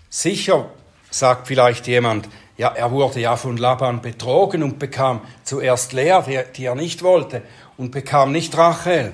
Sicher 0.10 0.70
sagt 1.10 1.48
vielleicht 1.48 1.88
jemand, 1.88 2.30
ja, 2.56 2.68
er 2.70 2.92
wurde 2.92 3.20
ja 3.20 3.36
von 3.36 3.58
Laban 3.58 4.02
betrogen 4.02 4.62
und 4.62 4.78
bekam 4.78 5.22
zuerst 5.44 5.94
Lea, 5.94 6.20
die, 6.28 6.40
die 6.56 6.66
er 6.66 6.76
nicht 6.76 7.02
wollte, 7.02 7.42
und 7.78 7.90
bekam 7.90 8.32
nicht 8.32 8.56
Rachel. 8.56 9.14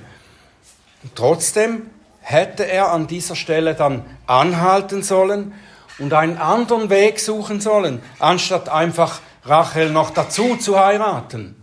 Und 1.04 1.16
trotzdem 1.16 1.84
hätte 2.20 2.68
er 2.68 2.92
an 2.92 3.08
dieser 3.08 3.38
Stelle 3.38 3.76
dann 3.76 4.04
anhalten 4.28 5.04
sollen 5.04 5.54
und 6.00 6.12
einen 6.14 6.38
anderen 6.38 6.90
Weg 6.90 7.22
suchen 7.22 7.62
sollen, 7.62 8.02
anstatt 8.20 8.68
einfach 8.68 9.22
Rachel 9.46 9.90
noch 9.90 10.10
dazu 10.10 10.58
zu 10.58 10.78
heiraten. 10.78 11.56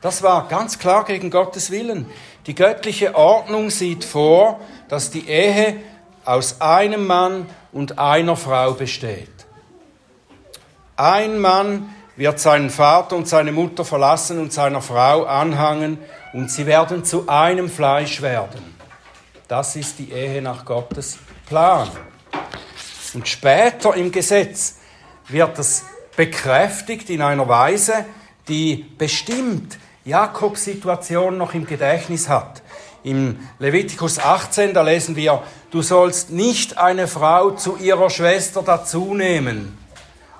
Das 0.00 0.22
war 0.22 0.46
ganz 0.46 0.78
klar 0.78 1.04
gegen 1.04 1.30
Gottes 1.30 1.72
Willen. 1.72 2.06
Die 2.46 2.54
göttliche 2.54 3.14
Ordnung 3.14 3.70
sieht 3.70 4.04
vor, 4.04 4.60
dass 4.88 5.10
die 5.10 5.28
Ehe 5.28 5.80
aus 6.24 6.60
einem 6.60 7.06
Mann 7.06 7.46
und 7.72 7.98
einer 7.98 8.36
Frau 8.36 8.72
besteht. 8.72 9.30
Ein 10.96 11.38
Mann 11.38 11.94
wird 12.16 12.40
seinen 12.40 12.70
Vater 12.70 13.16
und 13.16 13.28
seine 13.28 13.52
Mutter 13.52 13.84
verlassen 13.84 14.38
und 14.38 14.52
seiner 14.52 14.80
Frau 14.80 15.24
anhangen 15.24 15.98
und 16.32 16.50
sie 16.50 16.66
werden 16.66 17.04
zu 17.04 17.28
einem 17.28 17.68
Fleisch 17.68 18.22
werden. 18.22 18.76
Das 19.48 19.76
ist 19.76 19.98
die 19.98 20.12
Ehe 20.12 20.40
nach 20.40 20.64
Gottes 20.64 21.18
Plan. 21.46 21.88
Und 23.14 23.28
später 23.28 23.94
im 23.94 24.10
Gesetz 24.10 24.76
wird 25.28 25.58
es 25.58 25.84
bekräftigt 26.16 27.10
in 27.10 27.22
einer 27.22 27.48
Weise, 27.48 28.04
die 28.48 28.86
bestimmt 28.96 29.78
Jakobs 30.06 30.64
Situation 30.64 31.36
noch 31.36 31.52
im 31.52 31.66
Gedächtnis 31.66 32.28
hat. 32.28 32.62
Im 33.02 33.40
Levitikus 33.58 34.20
18, 34.20 34.72
da 34.72 34.82
lesen 34.82 35.16
wir, 35.16 35.42
du 35.72 35.82
sollst 35.82 36.30
nicht 36.30 36.78
eine 36.78 37.08
Frau 37.08 37.50
zu 37.50 37.76
ihrer 37.76 38.08
Schwester 38.08 38.62
dazunehmen, 38.62 39.76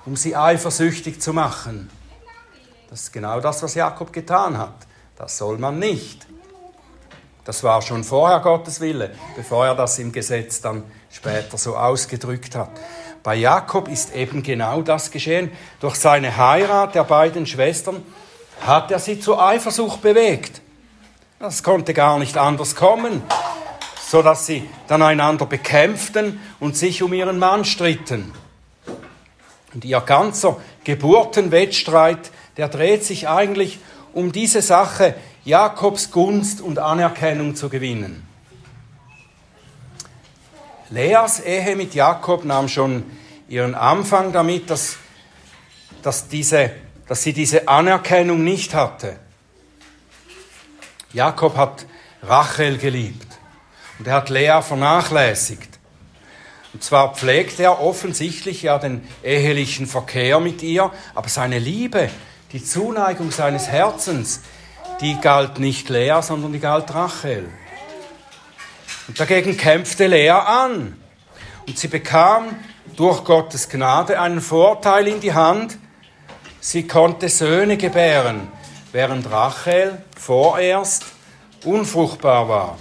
um 0.05 0.15
sie 0.15 0.37
eifersüchtig 0.37 1.19
zu 1.19 1.33
machen. 1.33 1.89
Das 2.89 3.03
ist 3.03 3.13
genau 3.13 3.41
das, 3.41 3.61
was 3.61 3.75
Jakob 3.75 4.13
getan 4.13 4.57
hat. 4.57 4.87
Das 5.17 5.37
soll 5.37 5.57
man 5.57 5.79
nicht. 5.79 6.25
Das 7.43 7.61
war 7.61 7.81
schon 7.81 8.05
vorher 8.05 8.39
Gottes 8.39 8.79
Wille, 8.79 9.11
bevor 9.35 9.65
er 9.65 9.75
das 9.75 9.99
im 9.99 10.13
Gesetz 10.13 10.61
dann 10.61 10.83
später 11.11 11.57
so 11.57 11.75
ausgedrückt 11.75 12.55
hat. 12.55 12.71
Bei 13.21 13.35
Jakob 13.35 13.89
ist 13.89 14.15
eben 14.15 14.43
genau 14.43 14.81
das 14.81 15.11
geschehen. 15.11 15.51
Durch 15.81 15.95
seine 15.95 16.37
Heirat 16.37 16.95
der 16.95 17.03
beiden 17.03 17.45
Schwestern 17.45 18.03
hat 18.61 18.91
er 18.91 18.99
sie 18.99 19.19
zur 19.19 19.41
Eifersucht 19.41 20.01
bewegt. 20.01 20.61
Das 21.39 21.61
konnte 21.63 21.93
gar 21.93 22.17
nicht 22.17 22.37
anders 22.37 22.75
kommen, 22.75 23.21
so 24.09 24.21
dass 24.21 24.45
sie 24.45 24.67
dann 24.87 25.01
einander 25.01 25.45
bekämpften 25.45 26.39
und 26.59 26.75
sich 26.75 27.03
um 27.03 27.13
ihren 27.13 27.37
Mann 27.37 27.63
stritten. 27.63 28.33
Und 29.73 29.85
ihr 29.85 30.01
ganzer 30.01 30.57
Geburtenwettstreit, 30.83 32.31
der 32.57 32.69
dreht 32.69 33.03
sich 33.03 33.27
eigentlich 33.27 33.79
um 34.13 34.31
diese 34.31 34.63
Sache, 34.63 35.13
Jakobs 35.45 36.09
Gunst 36.09 36.59
und 36.59 36.79
Anerkennung 36.79 37.55
zu 37.55 37.69
gewinnen. 37.69 38.27
Leas 40.89 41.41
Ehe 41.41 41.75
mit 41.75 41.93
Jakob 41.93 42.45
nahm 42.45 42.69
schon 42.69 43.03
ihren 43.49 43.75
Anfang 43.75 44.31
damit, 44.31 44.69
dass, 44.69 44.97
dass, 46.01 46.29
diese, 46.29 46.71
dass 47.07 47.23
sie 47.23 47.33
diese 47.33 47.67
Anerkennung 47.67 48.43
nicht 48.43 48.73
hatte. 48.73 49.17
Jakob 51.13 51.55
hat 51.55 51.85
Rachel 52.23 52.77
geliebt 52.77 53.27
und 53.99 54.07
er 54.07 54.15
hat 54.15 54.29
Lea 54.29 54.59
vernachlässigt. 54.61 55.77
Und 56.73 56.83
zwar 56.83 57.15
pflegt 57.15 57.59
er 57.59 57.81
offensichtlich 57.81 58.61
ja 58.63 58.77
den 58.77 59.07
ehelichen 59.23 59.87
Verkehr 59.87 60.39
mit 60.39 60.61
ihr, 60.61 60.91
aber 61.15 61.29
seine 61.29 61.59
Liebe, 61.59 62.09
die 62.51 62.63
Zuneigung 62.63 63.31
seines 63.31 63.67
Herzens, 63.67 64.41
die 65.01 65.19
galt 65.19 65.59
nicht 65.59 65.89
Lea, 65.89 66.19
sondern 66.21 66.53
die 66.53 66.59
galt 66.59 66.93
Rachel. 66.93 67.49
Und 69.07 69.19
dagegen 69.19 69.55
kämpfte 69.55 70.07
Lea 70.07 70.31
an. 70.31 71.01
Und 71.65 71.79
sie 71.79 71.87
bekam 71.87 72.55
durch 72.95 73.23
Gottes 73.23 73.69
Gnade 73.69 74.19
einen 74.19 74.41
Vorteil 74.41 75.07
in 75.07 75.19
die 75.19 75.33
Hand. 75.33 75.77
Sie 76.69 76.85
konnte 76.85 77.29
Söhne 77.29 77.77
gebären, 77.77 78.49
während 78.91 79.31
Rachel 79.31 80.01
vorerst 80.17 81.05
unfruchtbar 81.63 82.49
war. 82.49 82.77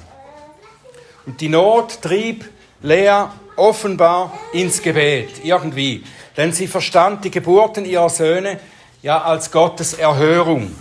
Und 1.25 1.41
die 1.41 1.49
Not 1.49 2.03
trieb 2.03 2.51
Lea 2.83 3.27
offenbar 3.55 4.37
ins 4.53 4.83
Gebet, 4.83 5.45
irgendwie. 5.45 6.03
Denn 6.37 6.53
sie 6.53 6.67
verstand 6.67 7.25
die 7.25 7.31
Geburten 7.31 7.85
ihrer 7.85 8.11
Söhne 8.11 8.59
ja 9.03 9.23
als 9.23 9.53
Gottes 9.53 9.95
Erhörung, 9.95 10.75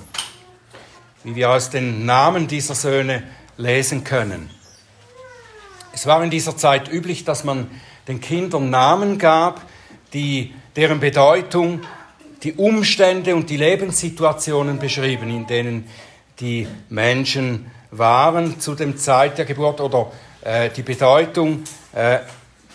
wie 1.23 1.35
wir 1.35 1.51
aus 1.51 1.69
den 1.69 2.07
Namen 2.07 2.47
dieser 2.47 2.73
Söhne 2.73 3.21
lesen 3.55 4.03
können. 4.03 4.49
Es 5.93 6.07
war 6.07 6.23
in 6.23 6.31
dieser 6.31 6.57
Zeit 6.57 6.91
üblich, 6.91 7.23
dass 7.23 7.43
man 7.43 7.69
den 8.07 8.19
Kindern 8.19 8.71
Namen 8.71 9.19
gab, 9.19 9.61
die, 10.11 10.55
deren 10.75 10.99
Bedeutung 10.99 11.81
die 12.45 12.53
Umstände 12.53 13.35
und 13.35 13.49
die 13.49 13.57
Lebenssituationen 13.57 14.77
beschrieben, 14.77 15.31
in 15.31 15.47
denen 15.47 15.89
die 16.39 16.67
Menschen 16.89 17.71
waren 17.89 18.59
zu 18.59 18.75
dem 18.75 18.97
Zeit 18.97 19.39
der 19.39 19.45
Geburt 19.45 19.81
oder 19.81 20.11
äh, 20.41 20.69
die 20.69 20.83
Bedeutung, 20.83 21.63
äh, 21.93 22.19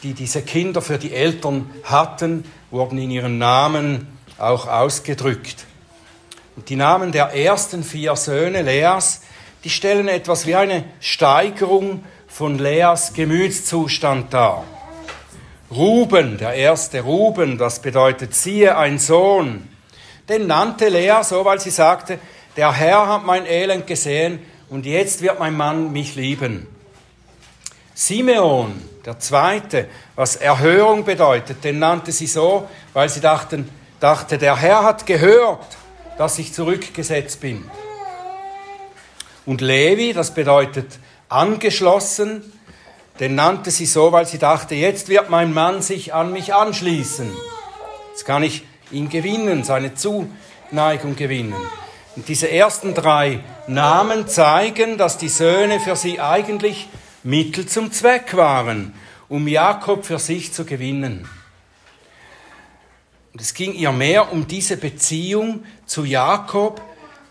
die 0.03 0.13
diese 0.13 0.43
Kinder 0.43 0.83
für 0.83 0.99
die 0.99 1.15
Eltern 1.15 1.71
hatten, 1.85 2.45
wurden 2.73 2.99
in 2.99 3.13
ihren 3.13 3.39
Namen 3.39 4.09
auch 4.39 4.67
ausgedrückt. 4.67 5.67
Und 6.57 6.69
die 6.69 6.77
Namen 6.77 7.13
der 7.13 7.33
ersten 7.33 7.85
vier 7.85 8.17
Söhne 8.17 8.63
Leas, 8.63 9.23
die 9.63 9.71
stellen 9.71 10.09
etwas 10.09 10.47
wie 10.49 10.57
eine 10.57 10.85
Steigerung 10.99 12.03
von 12.27 12.59
Leas 12.59 13.13
Gemütszustand 13.13 14.35
dar. 14.35 14.65
Ruben, 15.71 16.37
der 16.39 16.55
erste 16.55 17.03
Ruben, 17.03 17.57
das 17.57 17.81
bedeutet 17.81 18.35
siehe 18.35 18.77
ein 18.77 18.99
Sohn. 18.99 19.69
Den 20.29 20.47
nannte 20.47 20.89
Lea 20.89 21.23
so, 21.23 21.45
weil 21.45 21.61
sie 21.61 21.71
sagte, 21.71 22.19
der 22.57 22.73
Herr 22.73 23.07
hat 23.07 23.25
mein 23.25 23.47
Elend 23.47 23.87
gesehen 23.87 24.41
und 24.69 24.85
jetzt 24.85 25.23
wird 25.23 25.39
mein 25.39 25.57
Mann 25.57 25.93
mich 25.93 26.17
lieben. 26.17 26.67
Simeon, 27.95 28.83
der 29.05 29.21
zweite, 29.21 29.87
was 30.17 30.37
Erhörung 30.37 31.05
bedeutet, 31.05 31.63
den 31.63 31.79
nannte 31.79 32.13
sie 32.13 32.27
so, 32.27 32.69
weil 32.93 33.09
sie 33.09 33.21
dachten, 33.21 33.69
dachte, 34.01 34.39
der 34.39 34.57
Herr 34.57 34.83
hat 34.83 35.07
gehört, 35.07 35.77
dass 36.19 36.39
ich 36.39 36.53
zurückgesetzt 36.53 37.41
bin. 37.41 37.65
Und 39.47 39.61
Levi, 39.61 40.13
das 40.13 40.35
bedeutet 40.35 40.99
angeschlossen. 41.29 42.53
Den 43.21 43.35
nannte 43.35 43.71
sie 43.71 43.85
so, 43.85 44.13
weil 44.13 44.27
sie 44.27 44.39
dachte, 44.39 44.75
jetzt 44.75 45.11
wird 45.11 45.29
mein 45.29 45.53
Mann 45.53 45.83
sich 45.83 46.15
an 46.15 46.33
mich 46.33 46.55
anschließen. 46.55 47.31
Jetzt 48.11 48.25
kann 48.25 48.43
ich 48.43 48.65
ihn 48.91 49.11
gewinnen, 49.11 49.63
seine 49.63 49.95
Zuneigung 49.95 51.17
gewinnen. 51.17 51.55
Und 52.17 52.29
diese 52.29 52.51
ersten 52.51 52.95
drei 52.95 53.41
Namen 53.67 54.27
zeigen, 54.27 54.97
dass 54.97 55.19
die 55.19 55.29
Söhne 55.29 55.81
für 55.81 55.97
sie 55.97 56.19
eigentlich 56.19 56.89
Mittel 57.23 57.67
zum 57.67 57.93
Zweck 57.93 58.35
waren, 58.37 58.95
um 59.29 59.47
Jakob 59.47 60.07
für 60.07 60.19
sich 60.19 60.55
zu 60.55 60.65
gewinnen. 60.65 61.29
Und 63.33 63.41
es 63.41 63.53
ging 63.53 63.75
ihr 63.75 63.93
mehr 63.93 64.33
um 64.33 64.47
diese 64.47 64.79
Beziehung 64.79 65.65
zu 65.85 66.05
Jakob 66.05 66.81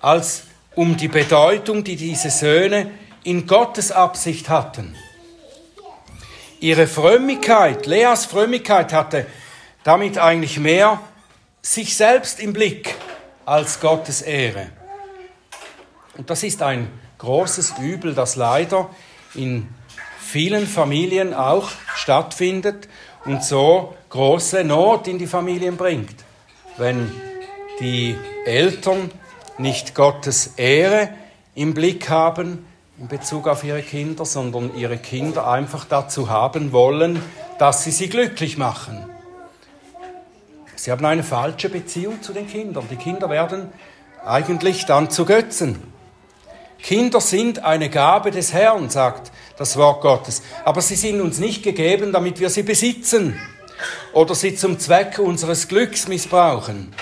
als 0.02 0.44
um 0.76 0.96
die 0.96 1.08
Bedeutung, 1.08 1.84
die 1.84 1.96
diese 1.96 2.30
Söhne 2.30 2.92
in 3.24 3.48
Gottes 3.48 3.92
Absicht 3.92 4.50
hatten. 4.50 4.96
Ihre 6.62 6.88
Frömmigkeit, 6.88 7.86
Leas 7.86 8.26
Frömmigkeit 8.26 8.92
hatte 8.92 9.26
damit 9.84 10.18
eigentlich 10.18 10.60
mehr 10.60 11.00
sich 11.62 11.96
selbst 11.96 12.40
im 12.42 12.52
Blick 12.52 12.96
als 13.46 13.80
Gottes 13.80 14.22
Ehre. 14.22 14.70
Und 16.18 16.30
das 16.30 16.44
ist 16.44 16.62
ein 16.62 16.90
großes 17.18 17.76
Übel, 17.80 18.14
das 18.14 18.36
leider 18.36 18.90
in 19.36 19.70
vielen 20.20 20.68
Familien 20.68 21.34
auch 21.34 21.70
stattfindet 21.96 22.90
und 23.24 23.44
so 23.44 23.96
große 24.10 24.64
Not 24.66 25.08
in 25.08 25.18
die 25.18 25.28
Familien 25.28 25.78
bringt, 25.78 26.26
wenn 26.78 27.10
die 27.80 28.18
Eltern 28.46 29.12
nicht 29.58 29.96
Gottes 29.96 30.56
Ehre 30.58 31.10
im 31.56 31.74
Blick 31.74 32.10
haben, 32.10 32.66
in 33.00 33.08
Bezug 33.08 33.48
auf 33.48 33.64
ihre 33.64 33.82
Kinder, 33.82 34.26
sondern 34.26 34.76
ihre 34.76 34.98
Kinder 34.98 35.48
einfach 35.50 35.86
dazu 35.86 36.30
haben 36.30 36.74
wollen, 36.74 37.22
dass 37.58 37.86
sie 37.86 37.92
sie 37.92 38.10
glücklich 38.10 38.58
machen. 38.58 39.06
Sie 40.76 40.92
haben 40.92 41.06
eine 41.06 41.24
falsche 41.24 41.70
Beziehung 41.70 42.22
zu 42.22 42.34
den 42.34 42.48
Kindern. 42.48 42.86
Die 42.92 42.98
Kinder 42.98 43.30
werden 43.30 43.70
eigentlich 44.26 44.86
dann 44.86 45.10
zu 45.10 45.24
Götzen. 45.24 45.82
Kinder 46.82 47.22
sind 47.22 47.64
eine 47.64 47.90
Gabe 47.90 48.32
des 48.32 48.54
Herrn, 48.54 48.90
sagt 48.90 49.32
das 49.58 49.78
Wort 49.78 50.02
Gottes. 50.02 50.42
Aber 50.66 50.82
sie 50.82 50.96
sind 50.96 51.22
uns 51.22 51.40
nicht 51.40 51.64
gegeben, 51.64 52.12
damit 52.12 52.40
wir 52.42 52.50
sie 52.50 52.64
besitzen 52.64 53.40
oder 54.12 54.36
sie 54.36 54.56
zum 54.56 54.78
Zweck 54.78 55.20
unseres 55.20 55.70
Glücks 55.70 56.10
missbrauchen, 56.10 56.94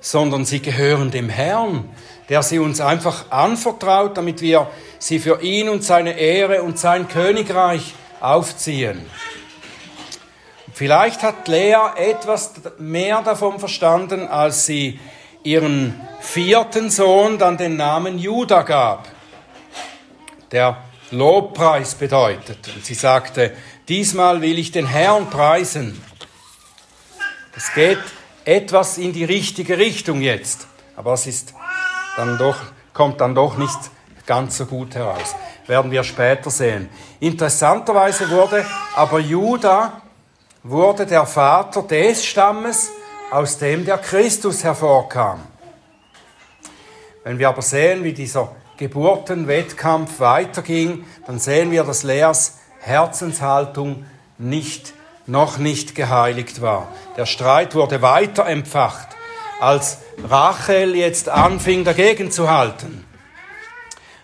sondern 0.00 0.46
sie 0.46 0.60
gehören 0.60 1.10
dem 1.10 1.28
Herrn, 1.28 1.90
der 2.28 2.42
sie 2.42 2.58
uns 2.58 2.80
einfach 2.80 3.30
anvertraut, 3.30 4.16
damit 4.16 4.40
wir 4.40 4.70
sie 4.98 5.18
für 5.18 5.42
ihn 5.42 5.68
und 5.68 5.84
seine 5.84 6.18
Ehre 6.18 6.62
und 6.62 6.78
sein 6.78 7.08
Königreich 7.08 7.94
aufziehen. 8.20 9.04
Vielleicht 10.72 11.22
hat 11.22 11.46
Lea 11.46 11.76
etwas 11.96 12.52
mehr 12.78 13.22
davon 13.22 13.60
verstanden, 13.60 14.26
als 14.26 14.66
sie 14.66 14.98
ihren 15.44 16.00
vierten 16.20 16.90
Sohn 16.90 17.38
dann 17.38 17.56
den 17.56 17.76
Namen 17.76 18.18
Judah 18.18 18.62
gab, 18.62 19.06
der 20.50 20.78
Lobpreis 21.10 21.94
bedeutet. 21.94 22.68
Und 22.74 22.84
sie 22.84 22.94
sagte, 22.94 23.54
diesmal 23.88 24.40
will 24.40 24.58
ich 24.58 24.72
den 24.72 24.86
Herrn 24.86 25.30
preisen. 25.30 26.02
Es 27.56 27.72
geht 27.72 28.00
etwas 28.44 28.98
in 28.98 29.12
die 29.12 29.24
richtige 29.24 29.78
Richtung 29.78 30.22
jetzt, 30.22 30.66
aber 30.96 31.12
es 31.12 31.26
ist 31.26 31.54
dann 32.16 32.38
doch, 32.38 32.56
kommt 32.92 33.20
dann 33.20 33.34
doch 33.34 33.56
nicht 33.56 33.78
ganz 34.26 34.56
so 34.56 34.66
gut 34.66 34.94
heraus. 34.94 35.34
Werden 35.66 35.90
wir 35.90 36.04
später 36.04 36.50
sehen. 36.50 36.88
Interessanterweise 37.20 38.30
wurde 38.30 38.64
aber 38.94 39.18
Judah 39.18 40.02
wurde 40.62 41.04
der 41.06 41.26
Vater 41.26 41.82
des 41.82 42.24
Stammes, 42.24 42.90
aus 43.30 43.58
dem 43.58 43.84
der 43.84 43.98
Christus 43.98 44.64
hervorkam. 44.64 45.40
Wenn 47.22 47.38
wir 47.38 47.48
aber 47.48 47.62
sehen, 47.62 48.04
wie 48.04 48.12
dieser 48.12 48.52
Geburtenwettkampf 48.76 50.20
weiterging, 50.20 51.04
dann 51.26 51.38
sehen 51.38 51.70
wir, 51.70 51.84
dass 51.84 52.02
Leas 52.02 52.58
Herzenshaltung 52.80 54.04
nicht, 54.38 54.94
noch 55.26 55.58
nicht 55.58 55.94
geheiligt 55.94 56.60
war. 56.60 56.88
Der 57.16 57.26
Streit 57.26 57.74
wurde 57.74 58.02
weiter 58.02 58.46
empfacht, 58.46 59.08
als 59.60 59.98
Rachel 60.22 60.94
jetzt 60.94 61.28
anfing, 61.28 61.84
dagegen 61.84 62.30
zu 62.30 62.50
halten. 62.50 63.04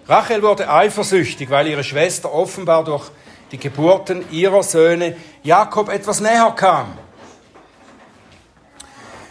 Rachel 0.08 0.42
wurde 0.42 0.70
eifersüchtig, 0.70 1.50
weil 1.50 1.68
ihre 1.68 1.84
Schwester 1.84 2.32
offenbar 2.32 2.84
durch 2.84 3.10
die 3.52 3.58
Geburten 3.58 4.24
ihrer 4.30 4.62
Söhne 4.62 5.16
Jakob 5.42 5.88
etwas 5.88 6.20
näher 6.20 6.52
kam. 6.56 6.98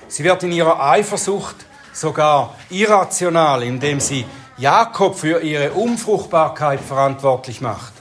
Sie 0.07 0.23
wird 0.23 0.43
in 0.43 0.51
ihrer 0.51 0.81
Eifersucht 0.81 1.55
sogar 1.93 2.55
irrational, 2.69 3.63
indem 3.63 3.99
sie 3.99 4.25
Jakob 4.57 5.17
für 5.17 5.41
ihre 5.41 5.71
Unfruchtbarkeit 5.71 6.81
verantwortlich 6.81 7.61
macht. 7.61 7.93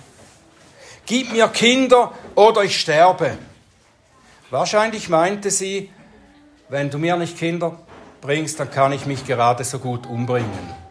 Gib 1.06 1.32
mir 1.32 1.48
Kinder 1.48 2.12
oder 2.34 2.64
ich 2.64 2.80
sterbe. 2.80 3.38
Wahrscheinlich 4.50 5.08
meinte 5.08 5.50
sie, 5.50 5.90
wenn 6.68 6.90
du 6.90 6.98
mir 6.98 7.16
nicht 7.16 7.38
Kinder 7.38 7.78
bringst, 8.20 8.60
dann 8.60 8.70
kann 8.70 8.92
ich 8.92 9.06
mich 9.06 9.26
gerade 9.26 9.64
so 9.64 9.78
gut 9.78 10.06
umbringen. 10.06 10.88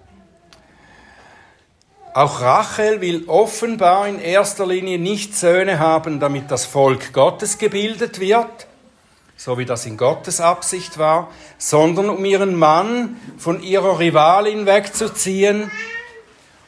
Auch 2.13 2.41
Rachel 2.41 2.99
will 2.99 3.25
offenbar 3.27 4.07
in 4.07 4.19
erster 4.19 4.65
Linie 4.65 4.97
nicht 4.97 5.35
Söhne 5.35 5.77
haben, 5.77 6.19
damit 6.19 6.49
das 6.49 6.65
Volk 6.65 7.13
Gottes 7.13 7.59
gebildet 7.59 8.19
wird, 8.19 8.65
so 9.35 9.59
wie 9.59 9.65
das 9.65 9.85
in 9.85 9.97
Gottes 9.97 10.41
Absicht 10.41 10.97
war, 10.97 11.29
sondern 11.59 12.09
um 12.09 12.25
ihren 12.25 12.55
Mann 12.55 13.17
von 13.37 13.61
ihrer 13.61 13.99
Rivalin 13.99 14.65
wegzuziehen 14.65 15.69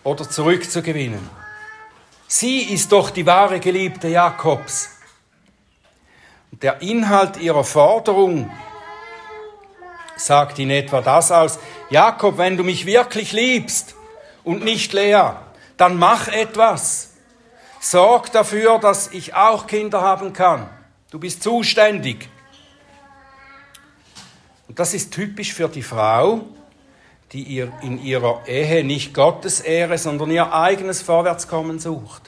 oder 0.03 0.29
zurückzugewinnen. 0.29 1.27
Sie 2.27 2.59
ist 2.59 2.91
doch 2.91 3.09
die 3.09 3.25
wahre 3.25 3.59
Geliebte 3.59 4.07
Jakobs. 4.07 4.89
Und 6.51 6.61
der 6.61 6.83
Inhalt 6.83 7.37
ihrer 7.37 7.63
Forderung 7.63 8.51
sagt 10.19 10.59
in 10.59 10.69
etwa 10.69 11.01
das 11.01 11.31
aus, 11.31 11.59
Jakob, 11.89 12.37
wenn 12.37 12.57
du 12.57 12.63
mich 12.63 12.85
wirklich 12.85 13.31
liebst, 13.31 13.95
und 14.43 14.63
nicht 14.63 14.93
Lea, 14.93 15.33
dann 15.77 15.97
mach 15.97 16.27
etwas. 16.27 17.11
Sorg 17.79 18.31
dafür, 18.31 18.79
dass 18.79 19.11
ich 19.11 19.35
auch 19.35 19.67
Kinder 19.67 20.01
haben 20.01 20.33
kann. 20.33 20.69
Du 21.11 21.19
bist 21.19 21.43
zuständig. 21.43 22.29
Und 24.67 24.79
das 24.79 24.93
ist 24.93 25.13
typisch 25.13 25.53
für 25.53 25.67
die 25.69 25.83
Frau, 25.83 26.41
die 27.31 27.43
ihr 27.43 27.71
in 27.81 28.03
ihrer 28.03 28.41
Ehe 28.47 28.83
nicht 28.83 29.13
Gottes 29.13 29.61
Ehre, 29.61 29.97
sondern 29.97 30.31
ihr 30.31 30.51
eigenes 30.51 31.01
Vorwärtskommen 31.01 31.79
sucht. 31.79 32.23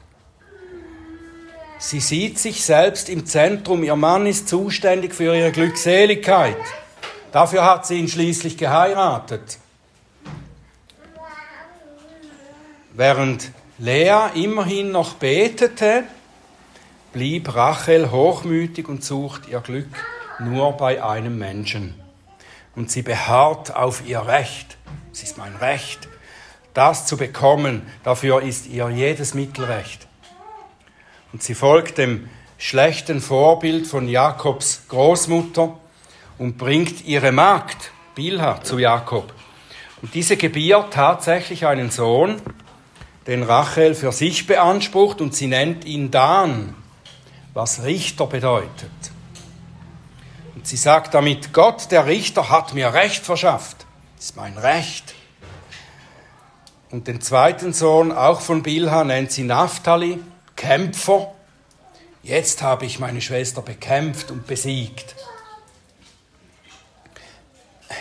Sie 1.79 1.99
sieht 1.99 2.37
sich 2.37 2.63
selbst 2.63 3.09
im 3.09 3.25
Zentrum. 3.25 3.83
Ihr 3.83 3.95
Mann 3.95 4.27
ist 4.27 4.47
zuständig 4.47 5.15
für 5.15 5.35
ihre 5.35 5.51
Glückseligkeit. 5.51 6.57
Dafür 7.31 7.65
hat 7.65 7.85
sie 7.85 7.97
ihn 7.97 8.07
schließlich 8.07 8.57
geheiratet. 8.57 9.57
Während 12.93 13.51
Lea 13.77 14.29
immerhin 14.35 14.91
noch 14.91 15.13
betete, 15.13 16.03
blieb 17.13 17.55
Rachel 17.55 18.11
hochmütig 18.11 18.87
und 18.87 19.03
sucht 19.03 19.47
ihr 19.47 19.61
Glück 19.61 19.87
nur 20.39 20.73
bei 20.73 21.01
einem 21.03 21.37
Menschen. 21.37 21.95
Und 22.75 22.91
sie 22.91 23.01
beharrt 23.01 23.75
auf 23.75 24.05
ihr 24.05 24.25
Recht. 24.25 24.77
Es 25.13 25.23
ist 25.23 25.37
mein 25.37 25.55
Recht, 25.55 26.09
das 26.73 27.05
zu 27.05 27.17
bekommen. 27.17 27.81
Dafür 28.03 28.41
ist 28.41 28.67
ihr 28.67 28.89
jedes 28.89 29.33
Mittelrecht. 29.33 30.07
Und 31.31 31.43
sie 31.43 31.55
folgt 31.55 31.97
dem 31.97 32.29
schlechten 32.57 33.21
Vorbild 33.21 33.87
von 33.87 34.07
Jakobs 34.07 34.83
Großmutter 34.89 35.77
und 36.41 36.57
bringt 36.57 37.05
ihre 37.05 37.31
Magd 37.31 37.91
Bilha 38.15 38.63
zu 38.63 38.79
Jakob. 38.79 39.31
Und 40.01 40.15
diese 40.15 40.37
gebiert 40.37 40.91
tatsächlich 40.91 41.67
einen 41.67 41.91
Sohn, 41.91 42.41
den 43.27 43.43
Rachel 43.43 43.93
für 43.93 44.11
sich 44.11 44.47
beansprucht 44.47 45.21
und 45.21 45.35
sie 45.35 45.45
nennt 45.45 45.85
ihn 45.85 46.09
Dan, 46.09 46.73
was 47.53 47.83
Richter 47.83 48.25
bedeutet. 48.25 48.89
Und 50.55 50.65
sie 50.65 50.77
sagt 50.77 51.13
damit, 51.13 51.53
Gott, 51.53 51.91
der 51.91 52.07
Richter, 52.07 52.49
hat 52.49 52.73
mir 52.73 52.91
Recht 52.91 53.23
verschafft. 53.23 53.85
Das 54.15 54.25
ist 54.25 54.35
mein 54.35 54.57
Recht. 54.57 55.13
Und 56.89 57.07
den 57.07 57.21
zweiten 57.21 57.71
Sohn, 57.71 58.11
auch 58.11 58.41
von 58.41 58.63
Bilha, 58.63 59.03
nennt 59.03 59.31
sie 59.31 59.43
Naphtali, 59.43 60.17
Kämpfer. 60.55 61.35
Jetzt 62.23 62.63
habe 62.63 62.87
ich 62.87 62.97
meine 62.97 63.21
Schwester 63.21 63.61
bekämpft 63.61 64.31
und 64.31 64.47
besiegt. 64.47 65.15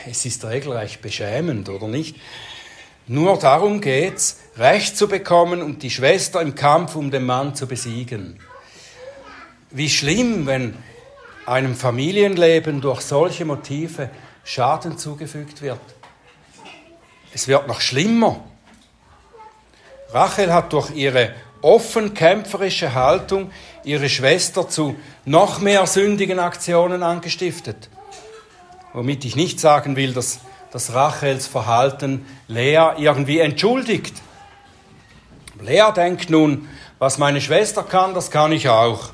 Es 0.08 0.24
ist 0.24 0.44
regelrecht 0.44 1.02
beschämend, 1.02 1.68
oder 1.68 1.88
nicht? 1.88 2.16
Nur 3.06 3.38
darum 3.38 3.80
geht's, 3.80 4.38
Recht 4.56 4.96
zu 4.96 5.08
bekommen 5.08 5.62
und 5.62 5.82
die 5.82 5.90
Schwester 5.90 6.40
im 6.40 6.54
Kampf 6.54 6.96
um 6.96 7.10
den 7.10 7.24
Mann 7.24 7.54
zu 7.54 7.66
besiegen. 7.66 8.38
Wie 9.70 9.88
schlimm, 9.88 10.46
wenn 10.46 10.76
einem 11.46 11.74
Familienleben 11.74 12.80
durch 12.80 13.00
solche 13.00 13.44
Motive 13.44 14.10
Schaden 14.44 14.98
zugefügt 14.98 15.62
wird. 15.62 15.80
Es 17.32 17.48
wird 17.48 17.68
noch 17.68 17.80
schlimmer. 17.80 18.44
Rachel 20.12 20.52
hat 20.52 20.72
durch 20.72 20.90
ihre 20.90 21.32
offen 21.62 22.14
kämpferische 22.14 22.94
Haltung 22.94 23.50
ihre 23.84 24.08
Schwester 24.08 24.68
zu 24.68 24.96
noch 25.24 25.60
mehr 25.60 25.86
sündigen 25.86 26.38
Aktionen 26.38 27.02
angestiftet. 27.02 27.88
Womit 28.92 29.24
ich 29.24 29.36
nicht 29.36 29.60
sagen 29.60 29.96
will, 29.96 30.12
dass 30.12 30.40
dass 30.70 30.94
Rachels 30.94 31.46
Verhalten 31.46 32.24
Lea 32.46 32.92
irgendwie 32.98 33.40
entschuldigt. 33.40 34.14
Lea 35.60 35.90
denkt 35.94 36.30
nun, 36.30 36.68
was 36.98 37.18
meine 37.18 37.40
Schwester 37.40 37.82
kann, 37.82 38.14
das 38.14 38.30
kann 38.30 38.52
ich 38.52 38.68
auch. 38.68 39.10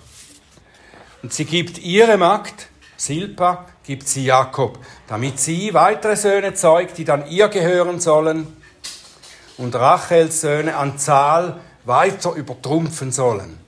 Und 1.23 1.33
sie 1.33 1.45
gibt 1.45 1.79
ihre 1.79 2.19
Magd, 2.19 2.69
Silpa, 2.97 3.67
gibt 3.85 4.09
sie 4.09 4.25
Jakob, 4.25 4.79
damit 5.07 5.41
sie 5.41 5.73
weitere 5.75 6.17
Söhne 6.17 6.55
zeugt, 6.55 6.99
die 6.99 7.05
dann 7.05 7.29
ihr 7.29 7.49
gehören 7.49 8.01
sollen 8.01 8.47
und 9.57 9.75
Rachels 9.75 10.41
Söhne 10.41 10.77
an 10.77 10.99
Zahl 10.99 11.61
weiter 11.85 12.33
übertrumpfen 12.33 13.12
sollen. 13.12 13.59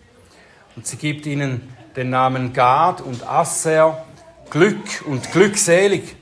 Und 0.76 0.86
sie 0.86 0.96
gibt 0.96 1.26
ihnen 1.26 1.74
den 1.96 2.10
Namen 2.10 2.52
Gad 2.52 3.00
und 3.00 3.26
Asser, 3.26 4.04
Glück 4.50 5.04
und 5.04 5.30
glückselig. 5.32 6.16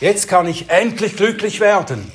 Jetzt 0.00 0.26
kann 0.26 0.48
ich 0.48 0.68
endlich 0.68 1.16
glücklich 1.16 1.60
werden. 1.60 2.10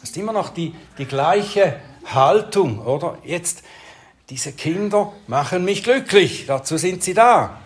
Das 0.00 0.10
ist 0.10 0.16
immer 0.16 0.32
noch 0.32 0.48
die, 0.48 0.74
die 0.96 1.04
gleiche 1.04 1.76
Haltung, 2.06 2.80
oder? 2.80 3.18
Jetzt, 3.24 3.62
diese 4.30 4.52
Kinder 4.52 5.12
machen 5.26 5.64
mich 5.64 5.84
glücklich, 5.84 6.46
dazu 6.46 6.78
sind 6.78 7.02
sie 7.02 7.12
da. 7.12 7.58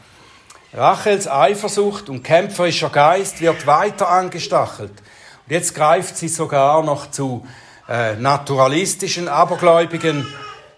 Rachels 0.72 1.28
Eifersucht 1.28 2.08
und 2.08 2.24
kämpferischer 2.24 2.90
Geist 2.90 3.40
wird 3.40 3.68
weiter 3.68 4.08
angestachelt. 4.08 4.90
Und 4.90 5.52
jetzt 5.52 5.76
greift 5.76 6.16
sie 6.16 6.26
sogar 6.26 6.82
noch 6.82 7.12
zu 7.12 7.46
äh, 7.88 8.16
naturalistischen, 8.16 9.28
abergläubigen 9.28 10.26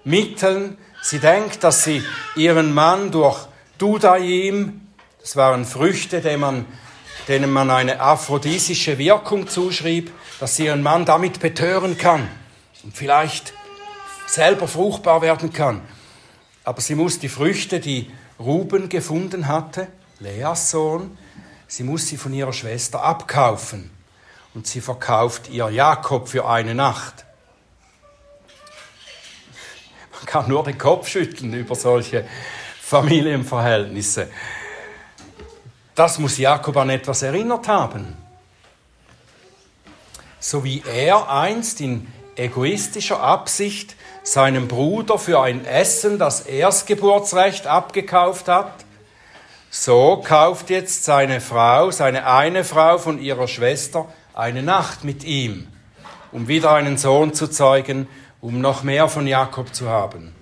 Mitteln. 0.05 0.77
Sie 1.01 1.19
denkt, 1.19 1.65
dass 1.65 1.85
sie 1.85 2.03
ihren 2.35 2.75
Mann 2.75 3.11
durch 3.11 3.47
Dudaim, 3.79 4.86
das 5.27 5.35
waren 5.35 5.65
Früchte, 5.65 6.21
die 6.21 6.37
man 6.37 6.67
denen 7.27 7.53
man 7.53 7.69
eine 7.69 7.99
aphrodisische 7.99 8.97
Wirkung 8.97 9.49
zuschrieb, 9.49 10.13
dass 10.39 10.55
sie 10.55 10.67
ihren 10.67 10.85
Mann 10.85 11.05
damit 11.05 11.41
betören 11.41 11.99
kann 11.99 12.29
und 12.85 12.97
vielleicht 12.97 13.53
selber 14.29 14.69
fruchtbar 14.69 15.23
werden 15.23 15.53
kann. 15.53 15.81
Aber 16.63 16.81
sie 16.81 16.95
muss 16.95 17.19
die 17.19 17.29
Früchte, 17.29 17.81
die 17.81 18.09
Ruben 18.39 18.89
gefunden 18.89 19.49
hatte, 19.49 19.89
Leas 20.21 20.71
Sohn, 20.71 21.19
sie 21.67 21.83
muss 21.83 22.07
sie 22.07 22.19
von 22.19 22.33
ihrer 22.33 22.53
Schwester 22.53 23.03
abkaufen. 23.03 23.91
und 24.55 24.69
sie 24.69 24.81
verkauft 24.81 25.49
ihr 25.49 25.69
Jakob 25.71 26.29
für 26.29 26.49
eine 26.49 26.77
Nacht. 26.77 27.27
Man 30.13 30.25
kann 30.27 30.49
nur 30.49 30.63
den 30.63 30.79
Kopf 30.79 31.09
schütteln 31.09 31.53
über 31.53 31.75
solche 31.75 32.29
Familienverhältnisse. 32.81 34.29
Das 35.97 36.19
muss 36.19 36.37
Jakob 36.37 36.77
an 36.77 36.91
etwas 36.91 37.23
erinnert 37.23 37.69
haben. 37.69 38.17
So 40.39 40.63
wie 40.63 40.83
er 40.87 41.31
einst 41.31 41.81
in 41.81 42.07
egoistischer 42.37 43.21
Absicht 43.21 43.97
seinem 44.23 44.69
Bruder 44.69 45.19
für 45.19 45.41
ein 45.41 45.65
Essen 45.65 46.19
das 46.19 46.43
Erstgeburtsrecht 46.43 47.67
abgekauft 47.67 48.47
hat, 48.47 48.85
so 49.71 50.23
kauft 50.23 50.69
jetzt 50.69 51.05
seine 51.05 51.41
Frau, 51.41 51.91
seine 51.91 52.27
eine 52.27 52.63
Frau 52.63 52.99
von 52.99 53.19
ihrer 53.19 53.49
Schwester, 53.49 54.07
eine 54.35 54.63
Nacht 54.63 55.03
mit 55.03 55.25
ihm, 55.25 55.67
um 56.31 56.47
wieder 56.47 56.73
einen 56.73 56.99
Sohn 56.99 57.33
zu 57.33 57.49
zeugen, 57.49 58.07
um 58.43 58.61
noch 58.61 58.83
mehr 58.83 59.09
von 59.09 59.27
Jakob 59.27 59.75
zu 59.75 59.89
haben. 59.89 60.35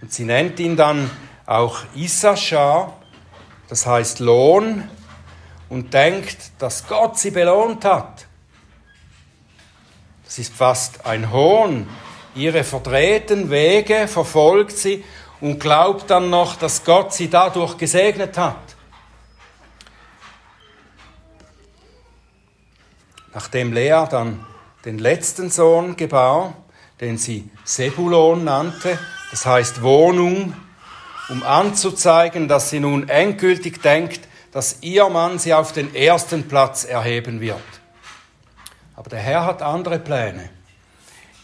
Und 0.00 0.14
sie 0.14 0.24
nennt 0.24 0.58
ihn 0.60 0.76
dann 0.76 1.10
auch 1.44 1.80
Issachar, 1.94 2.96
das 3.68 3.86
heißt 3.86 4.20
Lohn, 4.20 4.88
und 5.72 5.94
denkt, 5.94 6.36
dass 6.58 6.86
Gott 6.86 7.18
sie 7.18 7.30
belohnt 7.30 7.86
hat. 7.86 8.26
Das 10.26 10.38
ist 10.38 10.52
fast 10.52 11.06
ein 11.06 11.32
Hohn. 11.32 11.88
Ihre 12.34 12.62
verdrehten 12.62 13.48
Wege 13.48 14.06
verfolgt 14.06 14.76
sie 14.76 15.02
und 15.40 15.60
glaubt 15.60 16.10
dann 16.10 16.28
noch, 16.28 16.56
dass 16.56 16.84
Gott 16.84 17.14
sie 17.14 17.30
dadurch 17.30 17.78
gesegnet 17.78 18.36
hat. 18.36 18.58
Nachdem 23.32 23.72
Lea 23.72 24.04
dann 24.10 24.44
den 24.84 24.98
letzten 24.98 25.50
Sohn 25.50 25.96
gebar, 25.96 26.52
den 27.00 27.16
sie 27.16 27.48
Sebulon 27.64 28.44
nannte, 28.44 28.98
das 29.30 29.46
heißt 29.46 29.80
Wohnung, 29.80 30.54
um 31.32 31.42
anzuzeigen, 31.42 32.46
dass 32.46 32.68
sie 32.68 32.78
nun 32.78 33.08
endgültig 33.08 33.80
denkt, 33.80 34.20
dass 34.52 34.78
ihr 34.82 35.08
Mann 35.08 35.38
sie 35.38 35.54
auf 35.54 35.72
den 35.72 35.94
ersten 35.94 36.46
Platz 36.46 36.84
erheben 36.84 37.40
wird. 37.40 37.58
Aber 38.94 39.08
der 39.08 39.18
Herr 39.18 39.46
hat 39.46 39.62
andere 39.62 39.98
Pläne. 39.98 40.50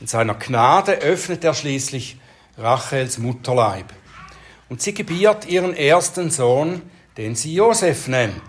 In 0.00 0.06
seiner 0.06 0.34
Gnade 0.34 0.92
öffnet 0.92 1.42
er 1.42 1.54
schließlich 1.54 2.18
Rachels 2.58 3.16
Mutterleib. 3.18 3.86
Und 4.68 4.82
sie 4.82 4.92
gebiert 4.92 5.46
ihren 5.46 5.74
ersten 5.74 6.30
Sohn, 6.30 6.82
den 7.16 7.34
sie 7.34 7.54
Josef 7.54 8.08
nennt. 8.08 8.42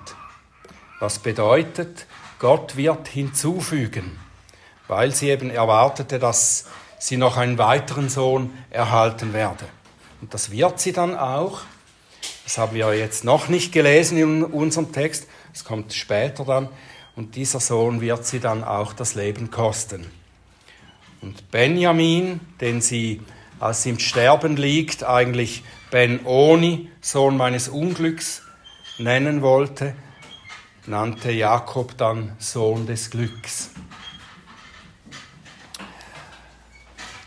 Was 0.99 1.19
bedeutet, 1.19 2.05
Gott 2.39 2.75
wird 2.75 3.07
hinzufügen, 3.07 4.19
weil 4.89 5.15
sie 5.15 5.29
eben 5.29 5.49
erwartete, 5.49 6.19
dass 6.19 6.65
sie 6.99 7.15
noch 7.15 7.37
einen 7.37 7.57
weiteren 7.57 8.09
Sohn 8.09 8.53
erhalten 8.69 9.31
werde. 9.31 9.65
Und 10.21 10.33
das 10.33 10.51
wird 10.51 10.79
sie 10.79 10.91
dann 10.91 11.17
auch. 11.17 11.61
Das 12.43 12.57
haben 12.57 12.75
wir 12.75 12.93
jetzt 12.95 13.23
noch 13.23 13.47
nicht 13.47 13.71
gelesen 13.71 14.17
in 14.17 14.43
unserem 14.43 14.91
Text. 14.91 15.27
Es 15.53 15.63
kommt 15.63 15.93
später 15.93 16.45
dann. 16.45 16.69
Und 17.15 17.35
dieser 17.35 17.59
Sohn 17.59 18.01
wird 18.01 18.25
sie 18.25 18.39
dann 18.39 18.63
auch 18.63 18.93
das 18.93 19.15
Leben 19.15 19.51
kosten. 19.51 20.09
Und 21.21 21.51
Benjamin, 21.51 22.39
den 22.61 22.81
sie, 22.81 23.21
als 23.59 23.83
sie 23.83 23.89
im 23.89 23.99
Sterben 23.99 24.55
liegt, 24.55 25.03
eigentlich 25.03 25.63
Ben-Oni, 25.91 26.89
Sohn 27.01 27.35
meines 27.35 27.67
Unglücks, 27.67 28.41
nennen 28.97 29.41
wollte, 29.41 29.95
nannte 30.85 31.31
Jakob 31.31 31.97
dann 31.97 32.35
Sohn 32.39 32.87
des 32.87 33.09
Glücks. 33.09 33.69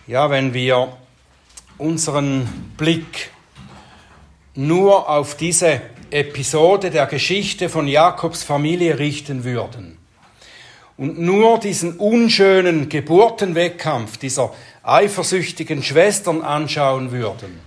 Ja, 0.07 0.31
wenn 0.31 0.53
wir 0.55 0.97
unseren 1.83 2.49
Blick 2.77 3.31
nur 4.55 5.09
auf 5.09 5.37
diese 5.37 5.81
Episode 6.11 6.90
der 6.90 7.07
Geschichte 7.07 7.68
von 7.68 7.88
Jakobs 7.88 8.42
Familie 8.42 8.99
richten 8.99 9.45
würden 9.45 9.99
und 10.97 11.18
nur 11.18 11.59
diesen 11.59 11.97
unschönen 11.97 12.88
Geburtenwettkampf 12.88 14.18
dieser 14.18 14.53
eifersüchtigen 14.83 15.83
Schwestern 15.83 16.42
anschauen 16.42 17.11
würden, 17.11 17.59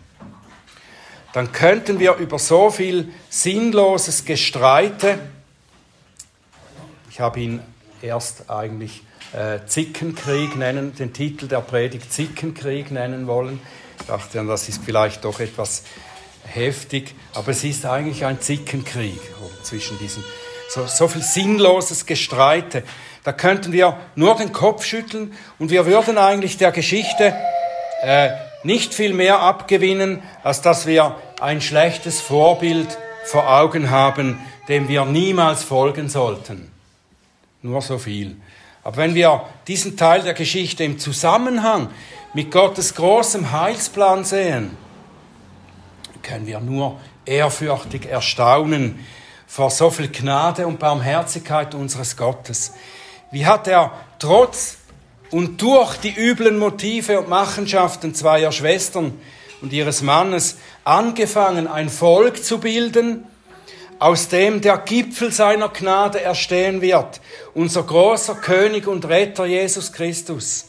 dann 1.33 1.51
könnten 1.51 1.99
wir 1.99 2.15
über 2.15 2.39
so 2.39 2.69
viel 2.69 3.11
sinnloses 3.29 4.23
Gestreite, 4.23 5.19
ich 7.09 7.19
habe 7.19 7.39
ihn 7.39 7.59
erst 8.01 8.49
eigentlich 8.49 9.01
äh, 9.33 9.65
Zickenkrieg 9.65 10.55
nennen, 10.55 10.95
den 10.95 11.11
Titel 11.11 11.47
der 11.47 11.61
Predigt 11.61 12.11
Zickenkrieg 12.11 12.91
nennen 12.91 13.27
wollen. 13.27 13.59
Dachte, 14.07 14.43
das 14.45 14.69
ist 14.69 14.81
vielleicht 14.83 15.25
doch 15.25 15.39
etwas 15.39 15.83
heftig, 16.43 17.15
aber 17.33 17.51
es 17.51 17.63
ist 17.63 17.85
eigentlich 17.85 18.25
ein 18.25 18.39
Zickenkrieg 18.39 19.19
zwischen 19.63 19.97
diesen, 19.97 20.23
so, 20.69 20.85
so 20.85 21.07
viel 21.07 21.23
sinnloses 21.23 22.05
Gestreite. 22.05 22.83
Da 23.23 23.33
könnten 23.33 23.71
wir 23.71 23.97
nur 24.15 24.35
den 24.35 24.51
Kopf 24.51 24.85
schütteln 24.85 25.33
und 25.57 25.71
wir 25.71 25.85
würden 25.87 26.17
eigentlich 26.17 26.57
der 26.57 26.71
Geschichte 26.71 27.33
äh, 28.03 28.29
nicht 28.63 28.93
viel 28.93 29.13
mehr 29.13 29.39
abgewinnen, 29.39 30.21
als 30.43 30.61
dass 30.61 30.85
wir 30.85 31.15
ein 31.41 31.61
schlechtes 31.61 32.21
Vorbild 32.21 32.97
vor 33.23 33.49
Augen 33.49 33.89
haben, 33.89 34.39
dem 34.67 34.87
wir 34.87 35.05
niemals 35.05 35.63
folgen 35.63 36.09
sollten. 36.09 36.71
Nur 37.63 37.81
so 37.81 37.97
viel. 37.97 38.37
Aber 38.83 38.97
wenn 38.97 39.15
wir 39.15 39.47
diesen 39.67 39.97
Teil 39.97 40.21
der 40.21 40.35
Geschichte 40.35 40.83
im 40.83 40.99
Zusammenhang 40.99 41.89
mit 42.35 42.51
Gottes 42.51 42.93
großem 42.93 43.53
Heilsplan 43.53 44.25
sehen, 44.25 44.75
können 46.21 46.45
wir 46.45 46.59
nur 46.59 46.99
ehrfürchtig 47.25 48.07
erstaunen 48.07 48.99
vor 49.47 49.71
so 49.71 49.89
viel 49.89 50.09
Gnade 50.09 50.67
und 50.67 50.77
Barmherzigkeit 50.77 51.73
unseres 51.73 52.17
Gottes. 52.17 52.73
Wie 53.31 53.45
hat 53.45 53.69
er 53.69 53.93
trotz 54.19 54.79
und 55.31 55.61
durch 55.61 55.95
die 55.95 56.13
üblen 56.13 56.59
Motive 56.59 57.21
und 57.21 57.29
Machenschaften 57.29 58.13
zweier 58.13 58.51
Schwestern 58.51 59.17
und 59.61 59.71
ihres 59.71 60.01
Mannes 60.01 60.57
angefangen, 60.83 61.67
ein 61.67 61.87
Volk 61.87 62.43
zu 62.43 62.59
bilden, 62.59 63.23
aus 63.97 64.27
dem 64.27 64.59
der 64.59 64.79
Gipfel 64.79 65.31
seiner 65.31 65.69
Gnade 65.69 66.19
erstehen 66.19 66.81
wird, 66.81 67.21
unser 67.53 67.83
großer 67.83 68.35
König 68.35 68.87
und 68.87 69.07
Retter 69.07 69.45
Jesus 69.45 69.93
Christus. 69.93 70.65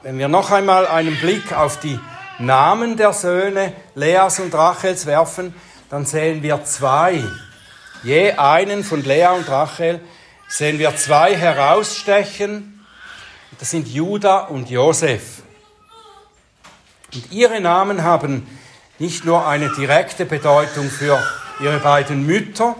Wenn 0.00 0.16
wir 0.16 0.28
noch 0.28 0.52
einmal 0.52 0.86
einen 0.86 1.18
Blick 1.18 1.52
auf 1.52 1.80
die 1.80 1.98
Namen 2.38 2.96
der 2.96 3.12
Söhne 3.12 3.72
Leas 3.96 4.38
und 4.38 4.54
Rachels 4.54 5.06
werfen, 5.06 5.52
dann 5.90 6.06
sehen 6.06 6.40
wir 6.44 6.64
zwei. 6.64 7.24
Je 8.04 8.30
einen 8.32 8.84
von 8.84 9.02
Lea 9.02 9.26
und 9.36 9.48
Rachel 9.48 10.00
sehen 10.46 10.78
wir 10.78 10.94
zwei 10.94 11.34
herausstechen. 11.34 12.86
Das 13.58 13.72
sind 13.72 13.88
Judah 13.88 14.48
und 14.48 14.70
Josef. 14.70 15.42
Und 17.12 17.32
ihre 17.32 17.60
Namen 17.60 18.04
haben 18.04 18.46
nicht 19.00 19.24
nur 19.24 19.48
eine 19.48 19.68
direkte 19.74 20.26
Bedeutung 20.26 20.90
für 20.90 21.20
ihre 21.58 21.80
beiden 21.80 22.24
Mütter, 22.24 22.76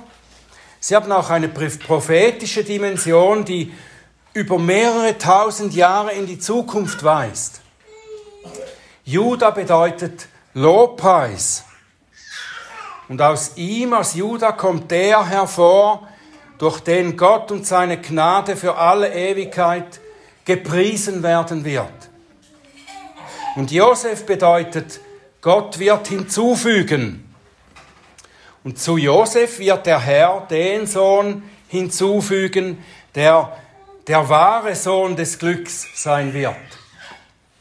sie 0.79 0.95
haben 0.95 1.11
auch 1.11 1.31
eine 1.31 1.49
prophetische 1.49 2.63
Dimension, 2.63 3.45
die 3.45 3.73
über 4.38 4.57
mehrere 4.57 5.18
tausend 5.18 5.74
Jahre 5.74 6.12
in 6.12 6.24
die 6.24 6.38
Zukunft 6.38 7.03
weist. 7.03 7.61
Judah 9.05 9.51
bedeutet 9.51 10.29
Lobpreis. 10.55 11.64
Und 13.09 13.20
aus 13.20 13.57
ihm, 13.57 13.94
aus 13.94 14.14
Judah, 14.14 14.53
kommt 14.53 14.92
der 14.92 15.29
hervor, 15.29 16.07
durch 16.59 16.79
den 16.81 17.16
Gott 17.16 17.51
und 17.51 17.66
seine 17.66 18.01
Gnade 18.01 18.55
für 18.55 18.77
alle 18.77 19.12
Ewigkeit 19.12 20.01
gepriesen 20.44 21.24
werden 21.24 21.64
wird. 21.64 21.90
Und 23.57 23.72
Josef 23.72 24.24
bedeutet 24.24 25.01
Gott 25.40 25.81
wird 25.81 26.07
hinzufügen. 26.07 27.35
Und 28.62 28.79
zu 28.79 28.98
Josef 28.98 29.59
wird 29.59 29.87
der 29.87 29.98
Herr 29.98 30.46
den 30.48 30.87
Sohn 30.87 31.42
hinzufügen, 31.66 32.85
der 33.16 33.53
der 34.09 34.29
wahre 34.29 34.75
Sohn 34.75 35.16
des 35.16 35.38
Glücks 35.38 35.87
sein 35.94 36.33
wird. 36.33 36.57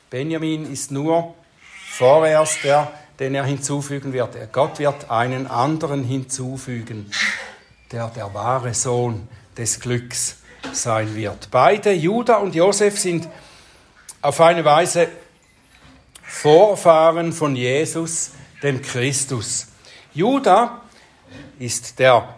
Benjamin 0.09 0.71
ist 0.71 0.91
nur 0.91 1.35
vorerst 1.91 2.63
der, 2.63 2.91
den 3.19 3.35
er 3.35 3.43
hinzufügen 3.43 4.13
wird. 4.13 4.35
Gott 4.53 4.79
wird 4.79 5.11
einen 5.11 5.47
anderen 5.47 6.05
hinzufügen, 6.05 7.11
der 7.91 8.07
der 8.07 8.33
wahre 8.33 8.73
Sohn 8.73 9.27
des 9.57 9.81
Glücks 9.81 10.37
sein 10.71 11.15
wird. 11.15 11.49
Beide, 11.51 11.91
Judah 11.91 12.37
und 12.37 12.55
Josef, 12.55 12.97
sind 12.97 13.27
auf 14.21 14.39
eine 14.39 14.63
Weise 14.63 15.09
Vorfahren 16.23 17.33
von 17.33 17.55
Jesus, 17.55 18.31
dem 18.61 18.81
Christus. 18.81 19.67
Judah 20.13 20.81
ist 21.59 21.99
der 21.99 22.35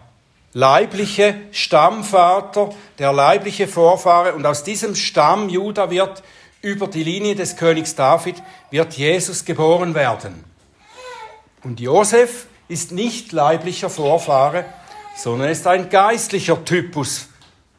leibliche 0.52 1.34
Stammvater, 1.52 2.70
der 2.98 3.12
leibliche 3.12 3.68
Vorfahre. 3.68 4.34
Und 4.34 4.46
aus 4.46 4.64
diesem 4.64 4.94
Stamm 4.94 5.48
Juda 5.48 5.90
wird 5.90 6.22
über 6.62 6.86
die 6.88 7.04
Linie 7.04 7.34
des 7.34 7.56
Königs 7.56 7.94
David 7.94 8.42
wird 8.70 8.94
Jesus 8.94 9.44
geboren 9.44 9.94
werden. 9.94 10.44
Und 11.62 11.80
Josef 11.80 12.46
ist 12.68 12.92
nicht 12.92 13.32
leiblicher 13.32 13.90
Vorfahre, 13.90 14.64
sondern 15.16 15.48
ist 15.50 15.66
ein 15.66 15.88
geistlicher 15.88 16.64
Typus 16.64 17.28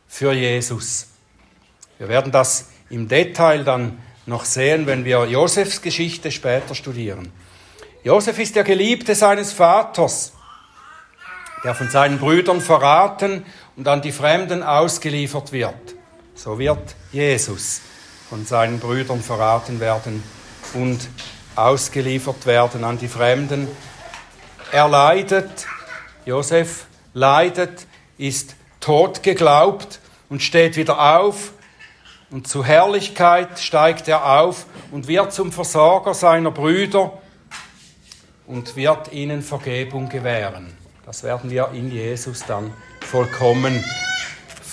für 0.07 0.33
Jesus. 0.33 1.07
Wir 1.97 2.09
werden 2.09 2.31
das 2.31 2.69
im 2.89 3.07
Detail 3.07 3.63
dann 3.63 3.99
noch 4.25 4.45
sehen, 4.45 4.85
wenn 4.87 5.05
wir 5.05 5.25
Josefs 5.25 5.81
Geschichte 5.81 6.31
später 6.31 6.75
studieren. 6.75 7.31
Josef 8.03 8.39
ist 8.39 8.55
der 8.55 8.63
Geliebte 8.63 9.15
seines 9.15 9.53
Vaters, 9.53 10.33
der 11.63 11.75
von 11.75 11.89
seinen 11.89 12.19
Brüdern 12.19 12.61
verraten 12.61 13.45
und 13.75 13.87
an 13.87 14.01
die 14.01 14.11
Fremden 14.11 14.63
ausgeliefert 14.63 15.51
wird. 15.51 15.95
So 16.35 16.57
wird 16.57 16.95
Jesus 17.11 17.81
von 18.29 18.45
seinen 18.45 18.79
Brüdern 18.79 19.21
verraten 19.21 19.79
werden 19.79 20.23
und 20.73 20.99
ausgeliefert 21.55 22.45
werden 22.45 22.83
an 22.83 22.97
die 22.97 23.07
Fremden. 23.07 23.67
Er 24.71 24.87
leidet, 24.87 25.67
Josef 26.25 26.85
leidet, 27.13 27.85
ist 28.17 28.55
tot 28.79 29.21
geglaubt 29.21 29.99
und 30.29 30.41
steht 30.41 30.77
wieder 30.77 31.17
auf 31.17 31.51
und 32.29 32.47
zu 32.47 32.63
Herrlichkeit 32.63 33.59
steigt 33.59 34.07
er 34.07 34.39
auf 34.39 34.65
und 34.91 35.07
wird 35.07 35.33
zum 35.33 35.51
Versorger 35.51 36.13
seiner 36.13 36.51
Brüder 36.51 37.13
und 38.47 38.75
wird 38.75 39.11
ihnen 39.11 39.41
Vergebung 39.41 40.07
gewähren. 40.07 40.80
Das 41.11 41.23
werden 41.23 41.51
wir 41.51 41.71
in 41.73 41.91
Jesus 41.91 42.45
dann 42.47 42.73
vollkommen 43.01 43.83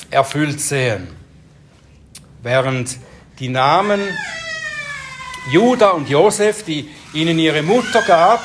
erfüllt 0.09 0.61
sehen. 0.61 1.09
Während 2.45 2.97
die 3.41 3.49
Namen 3.49 4.01
Judah 5.51 5.95
und 5.95 6.09
Josef, 6.09 6.63
die 6.63 6.91
ihnen 7.13 7.41
ihre 7.41 7.63
Mutter 7.63 8.03
gab, 8.03 8.41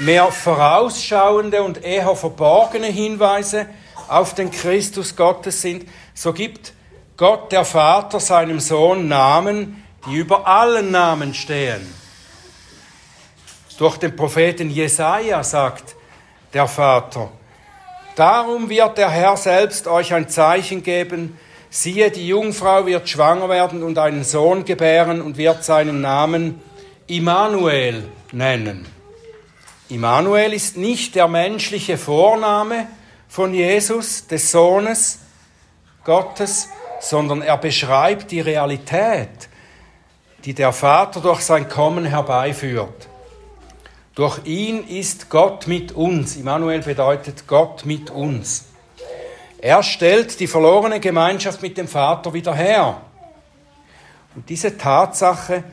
mehr 0.00 0.26
vorausschauende 0.32 1.62
und 1.62 1.84
eher 1.84 2.16
verborgene 2.16 2.88
Hinweise 2.88 3.68
auf 4.08 4.34
den 4.34 4.50
Christus 4.50 5.14
Gottes 5.14 5.62
sind, 5.62 5.88
so 6.14 6.32
gibt 6.32 6.72
Gott 7.16 7.52
der 7.52 7.64
Vater 7.64 8.18
seinem 8.18 8.58
Sohn 8.58 9.06
Namen, 9.06 9.84
die 10.04 10.16
über 10.16 10.48
allen 10.48 10.90
Namen 10.90 11.32
stehen. 11.32 11.86
Durch 13.78 13.98
den 13.98 14.16
Propheten 14.16 14.68
Jesaja 14.68 15.44
sagt 15.44 15.95
der 16.56 16.66
Vater, 16.66 17.30
Darum 18.16 18.70
wird 18.70 18.96
der 18.96 19.10
Herr 19.10 19.36
selbst 19.36 19.86
euch 19.86 20.14
ein 20.14 20.30
Zeichen 20.30 20.82
geben, 20.82 21.38
Siehe, 21.68 22.10
die 22.10 22.26
Jungfrau 22.26 22.86
wird 22.86 23.06
schwanger 23.06 23.50
werden 23.50 23.82
und 23.82 23.98
einen 23.98 24.24
Sohn 24.24 24.64
gebären 24.64 25.20
und 25.20 25.36
wird 25.36 25.62
seinen 25.62 26.00
Namen 26.00 26.62
Immanuel 27.06 28.08
nennen. 28.32 28.86
Immanuel 29.90 30.54
ist 30.54 30.78
nicht 30.78 31.14
der 31.14 31.28
menschliche 31.28 31.98
Vorname 31.98 32.86
von 33.28 33.52
Jesus, 33.52 34.26
des 34.26 34.50
Sohnes 34.50 35.18
Gottes, 36.04 36.70
sondern 37.00 37.42
er 37.42 37.58
beschreibt 37.58 38.30
die 38.30 38.40
Realität, 38.40 39.50
die 40.46 40.54
der 40.54 40.72
Vater 40.72 41.20
durch 41.20 41.42
sein 41.42 41.68
Kommen 41.68 42.06
herbeiführt. 42.06 43.08
Durch 44.16 44.40
ihn 44.46 44.88
ist 44.88 45.28
Gott 45.28 45.66
mit 45.66 45.92
uns. 45.92 46.36
Immanuel 46.36 46.80
bedeutet 46.80 47.46
Gott 47.46 47.84
mit 47.84 48.08
uns. 48.08 48.64
Er 49.58 49.82
stellt 49.82 50.40
die 50.40 50.46
verlorene 50.46 51.00
Gemeinschaft 51.00 51.60
mit 51.60 51.76
dem 51.76 51.86
Vater 51.86 52.32
wieder 52.32 52.54
her. 52.54 53.02
Und 54.34 54.48
diese 54.48 54.78
Tatsache 54.78 55.64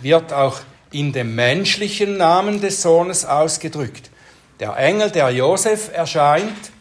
wird 0.00 0.32
auch 0.32 0.58
in 0.90 1.12
dem 1.12 1.36
menschlichen 1.36 2.16
Namen 2.16 2.60
des 2.60 2.82
Sohnes 2.82 3.24
ausgedrückt. 3.24 4.10
Der 4.58 4.76
Engel, 4.76 5.12
der 5.12 5.30
Josef 5.30 5.90
erscheint, 5.92 6.72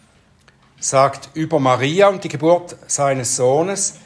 sagt 0.80 1.30
über 1.36 1.60
Maria 1.60 2.08
und 2.08 2.24
die 2.24 2.30
Geburt 2.30 2.76
seines 2.88 3.36
Sohnes, 3.36 3.98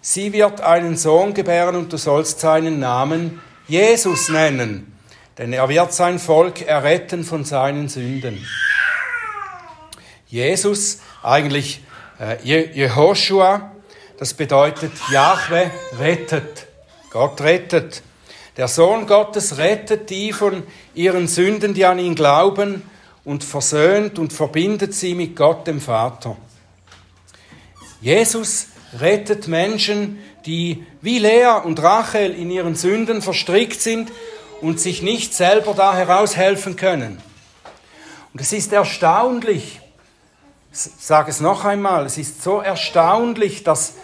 sie 0.00 0.32
wird 0.32 0.62
einen 0.62 0.96
Sohn 0.96 1.34
gebären 1.34 1.76
und 1.76 1.92
du 1.92 1.98
sollst 1.98 2.40
seinen 2.40 2.80
Namen 2.80 3.42
Jesus 3.68 4.30
nennen, 4.30 4.91
denn 5.38 5.52
er 5.52 5.68
wird 5.68 5.92
sein 5.92 6.18
Volk 6.18 6.62
erretten 6.62 7.24
von 7.24 7.44
seinen 7.44 7.88
Sünden. 7.88 8.46
Jesus, 10.26 11.00
eigentlich 11.22 11.82
äh, 12.18 12.36
Jehoshua, 12.42 13.72
das 14.18 14.34
bedeutet, 14.34 14.92
Jahwe 15.10 15.70
rettet. 15.98 16.66
Gott 17.10 17.40
rettet. 17.40 18.02
Der 18.56 18.68
Sohn 18.68 19.06
Gottes 19.06 19.58
rettet 19.58 20.10
die 20.10 20.32
von 20.32 20.62
ihren 20.94 21.28
Sünden, 21.28 21.74
die 21.74 21.84
an 21.84 21.98
ihn 21.98 22.14
glauben, 22.14 22.82
und 23.24 23.44
versöhnt 23.44 24.18
und 24.18 24.32
verbindet 24.32 24.94
sie 24.94 25.14
mit 25.14 25.36
Gott 25.36 25.66
dem 25.66 25.80
Vater. 25.80 26.36
Jesus 28.00 28.66
rettet 28.98 29.46
Menschen, 29.48 30.18
die 30.44 30.84
wie 31.00 31.18
Lea 31.18 31.60
und 31.62 31.80
Rachel 31.82 32.32
in 32.32 32.50
ihren 32.50 32.74
Sünden 32.74 33.22
verstrickt 33.22 33.80
sind 33.80 34.10
und 34.62 34.80
sich 34.80 35.02
nicht 35.02 35.34
selber 35.34 35.74
da 35.74 35.94
heraushelfen 35.94 36.76
können. 36.76 37.20
Und 38.32 38.40
es 38.40 38.52
ist 38.52 38.72
erstaunlich, 38.72 39.80
sage 40.70 41.30
es 41.30 41.40
noch 41.40 41.66
einmal, 41.66 42.06
es 42.06 42.16
ist 42.16 42.42
so 42.42 42.60
erstaunlich, 42.60 43.64
dass 43.64 43.94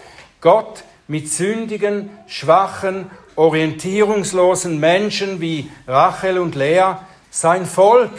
Gott 0.41 0.83
mit 1.07 1.33
sündigen, 1.33 2.11
schwachen, 2.27 3.11
orientierungslosen 3.37 4.79
Menschen 4.79 5.41
wie 5.41 5.71
Rachel 5.87 6.39
und 6.39 6.57
Lea 6.57 6.97
sein 7.31 7.65
Volk 7.65 8.11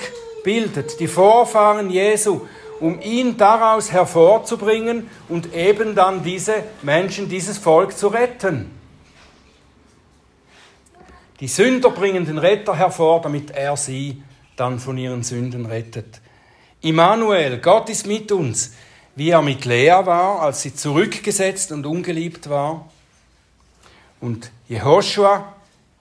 bildet, 0.43 0.99
die 1.01 1.07
Vorfahren 1.07 1.89
Jesu, 1.89 2.47
um 2.79 3.01
ihn 3.01 3.35
daraus 3.35 3.91
hervorzubringen 3.91 5.09
und 5.27 5.53
eben 5.53 5.93
dann 5.93 6.23
diese 6.23 6.63
Menschen, 6.83 7.27
dieses 7.27 7.57
Volk 7.57 7.97
zu 7.97 8.07
retten. 8.07 8.78
Die 11.39 11.47
Sünder 11.47 11.91
bringen 11.91 12.25
den 12.25 12.37
Retter 12.37 12.75
hervor, 12.75 13.21
damit 13.21 13.51
er 13.51 13.77
sie 13.77 14.21
dann 14.55 14.79
von 14.79 14.97
ihren 14.97 15.23
Sünden 15.23 15.65
rettet. 15.65 16.19
Immanuel, 16.81 17.59
Gott 17.59 17.89
ist 17.89 18.07
mit 18.07 18.31
uns, 18.31 18.73
wie 19.15 19.29
er 19.29 19.41
mit 19.41 19.65
Lea 19.65 20.01
war, 20.03 20.41
als 20.41 20.61
sie 20.61 20.75
zurückgesetzt 20.75 21.71
und 21.71 21.85
ungeliebt 21.85 22.49
war. 22.49 22.89
Und 24.19 24.51
Jehoshua 24.67 25.53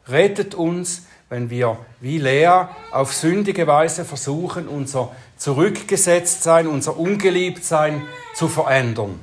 rettet 0.09 0.55
uns, 0.55 1.07
wenn 1.29 1.51
wir 1.51 1.79
wie 2.01 2.19
Lea 2.19 2.67
auf 2.91 3.15
sündige 3.15 3.67
Weise 3.67 4.05
versuchen, 4.05 4.67
unser 4.67 5.15
Zurückgesetztsein, 5.37 6.67
unser 6.67 6.99
Ungeliebtsein 6.99 8.03
zu 8.35 8.49
verändern. 8.49 9.21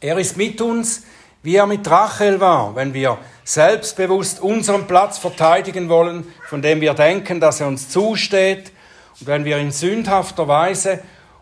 Er 0.00 0.18
ist 0.18 0.36
mit 0.36 0.60
uns, 0.60 1.02
wie 1.42 1.56
er 1.56 1.66
mit 1.66 1.90
Rachel 1.90 2.40
war, 2.40 2.74
wenn 2.74 2.94
wir 2.94 3.18
selbstbewusst 3.44 4.40
unseren 4.40 4.86
Platz 4.86 5.18
verteidigen 5.18 5.88
wollen, 5.88 6.26
von 6.48 6.62
dem 6.62 6.80
wir 6.80 6.94
denken, 6.94 7.40
dass 7.40 7.60
er 7.60 7.68
uns 7.68 7.88
zusteht 7.88 8.72
und 9.20 9.26
wenn 9.26 9.44
wir 9.44 9.58
in 9.58 9.72
sündhafter 9.72 10.48
Weise 10.48 11.00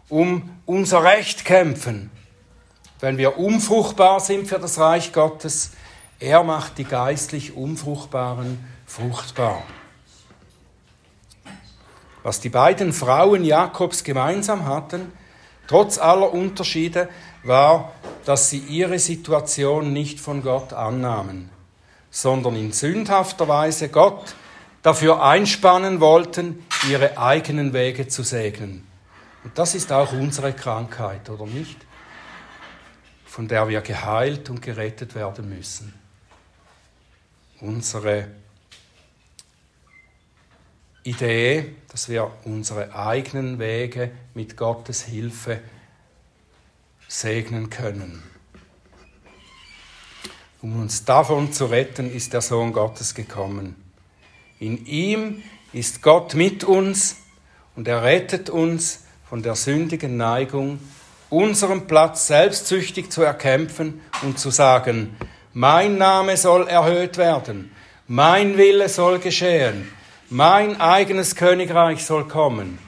um 0.09 0.51
unser 0.67 1.03
Recht 1.03 1.45
kämpfen, 1.45 2.11
wenn 3.01 3.19
wir 3.19 3.39
unfruchtbar 3.39 4.21
sind 4.21 4.49
für 4.49 4.59
das 4.59 4.79
Reich 4.79 5.13
Gottes, 5.13 5.73
er 6.21 6.43
macht 6.43 6.79
die 6.79 6.85
geistlich 6.85 7.57
Unfruchtbaren 7.57 8.65
fruchtbar. 8.87 9.63
Was 12.23 12.41
die 12.41 12.49
beiden 12.49 12.93
Frauen 12.93 13.45
Jakobs 13.45 14.03
gemeinsam 14.03 14.67
hatten, 14.67 15.13
trotz 15.69 15.99
aller 15.99 16.33
Unterschiede, 16.33 17.09
war, 17.45 17.93
dass 18.29 18.51
sie 18.51 18.59
ihre 18.59 18.99
Situation 18.99 19.95
nicht 19.95 20.21
von 20.21 20.43
Gott 20.43 20.75
annahmen, 20.75 21.49
sondern 22.11 22.57
in 22.57 22.73
sündhafter 22.73 23.49
Weise 23.49 23.89
Gott 23.89 24.35
dafür 24.83 25.25
einspannen 25.25 26.01
wollten, 26.01 26.63
ihre 26.91 27.17
eigenen 27.17 27.73
Wege 27.73 28.07
zu 28.07 28.23
segnen. 28.23 28.87
Und 29.45 29.59
das 29.59 29.75
ist 29.75 29.91
auch 29.93 30.13
unsere 30.13 30.53
Krankheit, 30.53 31.31
oder 31.31 31.47
nicht? 31.47 31.79
Von 33.25 33.49
der 33.49 33.67
wir 33.67 33.81
geheilt 33.81 34.51
und 34.51 34.61
gerettet 34.61 35.15
werden 35.15 35.49
müssen. 35.49 35.95
Unsere 37.63 38.29
Idee, 41.03 41.77
dass 41.91 42.11
wir 42.11 42.31
unsere 42.45 42.95
eigenen 42.95 43.59
Wege 43.59 44.11
mit 44.35 44.55
Gottes 44.55 45.05
Hilfe 45.05 45.63
segnen 47.09 47.71
können. 47.71 48.23
Um 50.61 50.81
uns 50.81 51.05
davon 51.05 51.53
zu 51.53 51.67
retten, 51.67 52.13
ist 52.13 52.33
der 52.33 52.43
Sohn 52.43 52.73
Gottes 52.73 53.15
gekommen. 53.15 53.77
In 54.61 54.87
ihm 54.87 55.43
ist 55.73 56.03
Gott 56.03 56.35
mit 56.35 56.65
uns 56.65 57.17
und 57.77 57.89
er 57.89 58.03
rettet 58.03 58.51
uns 58.51 59.05
von 59.29 59.43
der 59.43 59.55
sündigen 59.55 60.17
Neigung, 60.17 60.81
unseren 61.31 61.87
Platz 61.87 62.27
selbstsüchtig 62.27 63.11
zu 63.11 63.23
erkämpfen 63.23 64.01
und 64.23 64.39
zu 64.39 64.51
sagen, 64.51 65.17
mein 65.53 65.97
Name 65.97 66.37
soll 66.37 66.67
erhöht 66.67 67.19
werden, 67.19 67.71
mein 68.07 68.57
Wille 68.57 68.89
soll 68.89 69.19
geschehen, 69.19 69.93
mein 70.29 70.81
eigenes 70.81 71.37
Königreich 71.37 72.05
soll 72.05 72.27
kommen. 72.27 72.79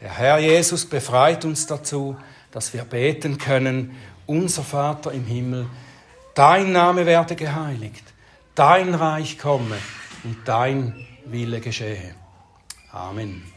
Der 0.00 0.10
Herr 0.10 0.38
Jesus 0.38 0.86
befreit 0.86 1.44
uns 1.44 1.66
dazu, 1.66 2.16
dass 2.50 2.72
wir 2.72 2.84
beten 2.84 3.38
können, 3.38 3.96
unser 4.26 4.62
Vater 4.62 5.12
im 5.12 5.24
Himmel, 5.24 5.66
dein 6.34 6.72
Name 6.72 7.06
werde 7.06 7.36
geheiligt, 7.36 8.04
dein 8.54 8.94
Reich 8.94 9.38
komme 9.38 9.76
und 10.24 10.36
dein 10.46 10.94
Wille 11.24 11.60
geschehe. 11.60 12.14
Amen. 12.92 13.55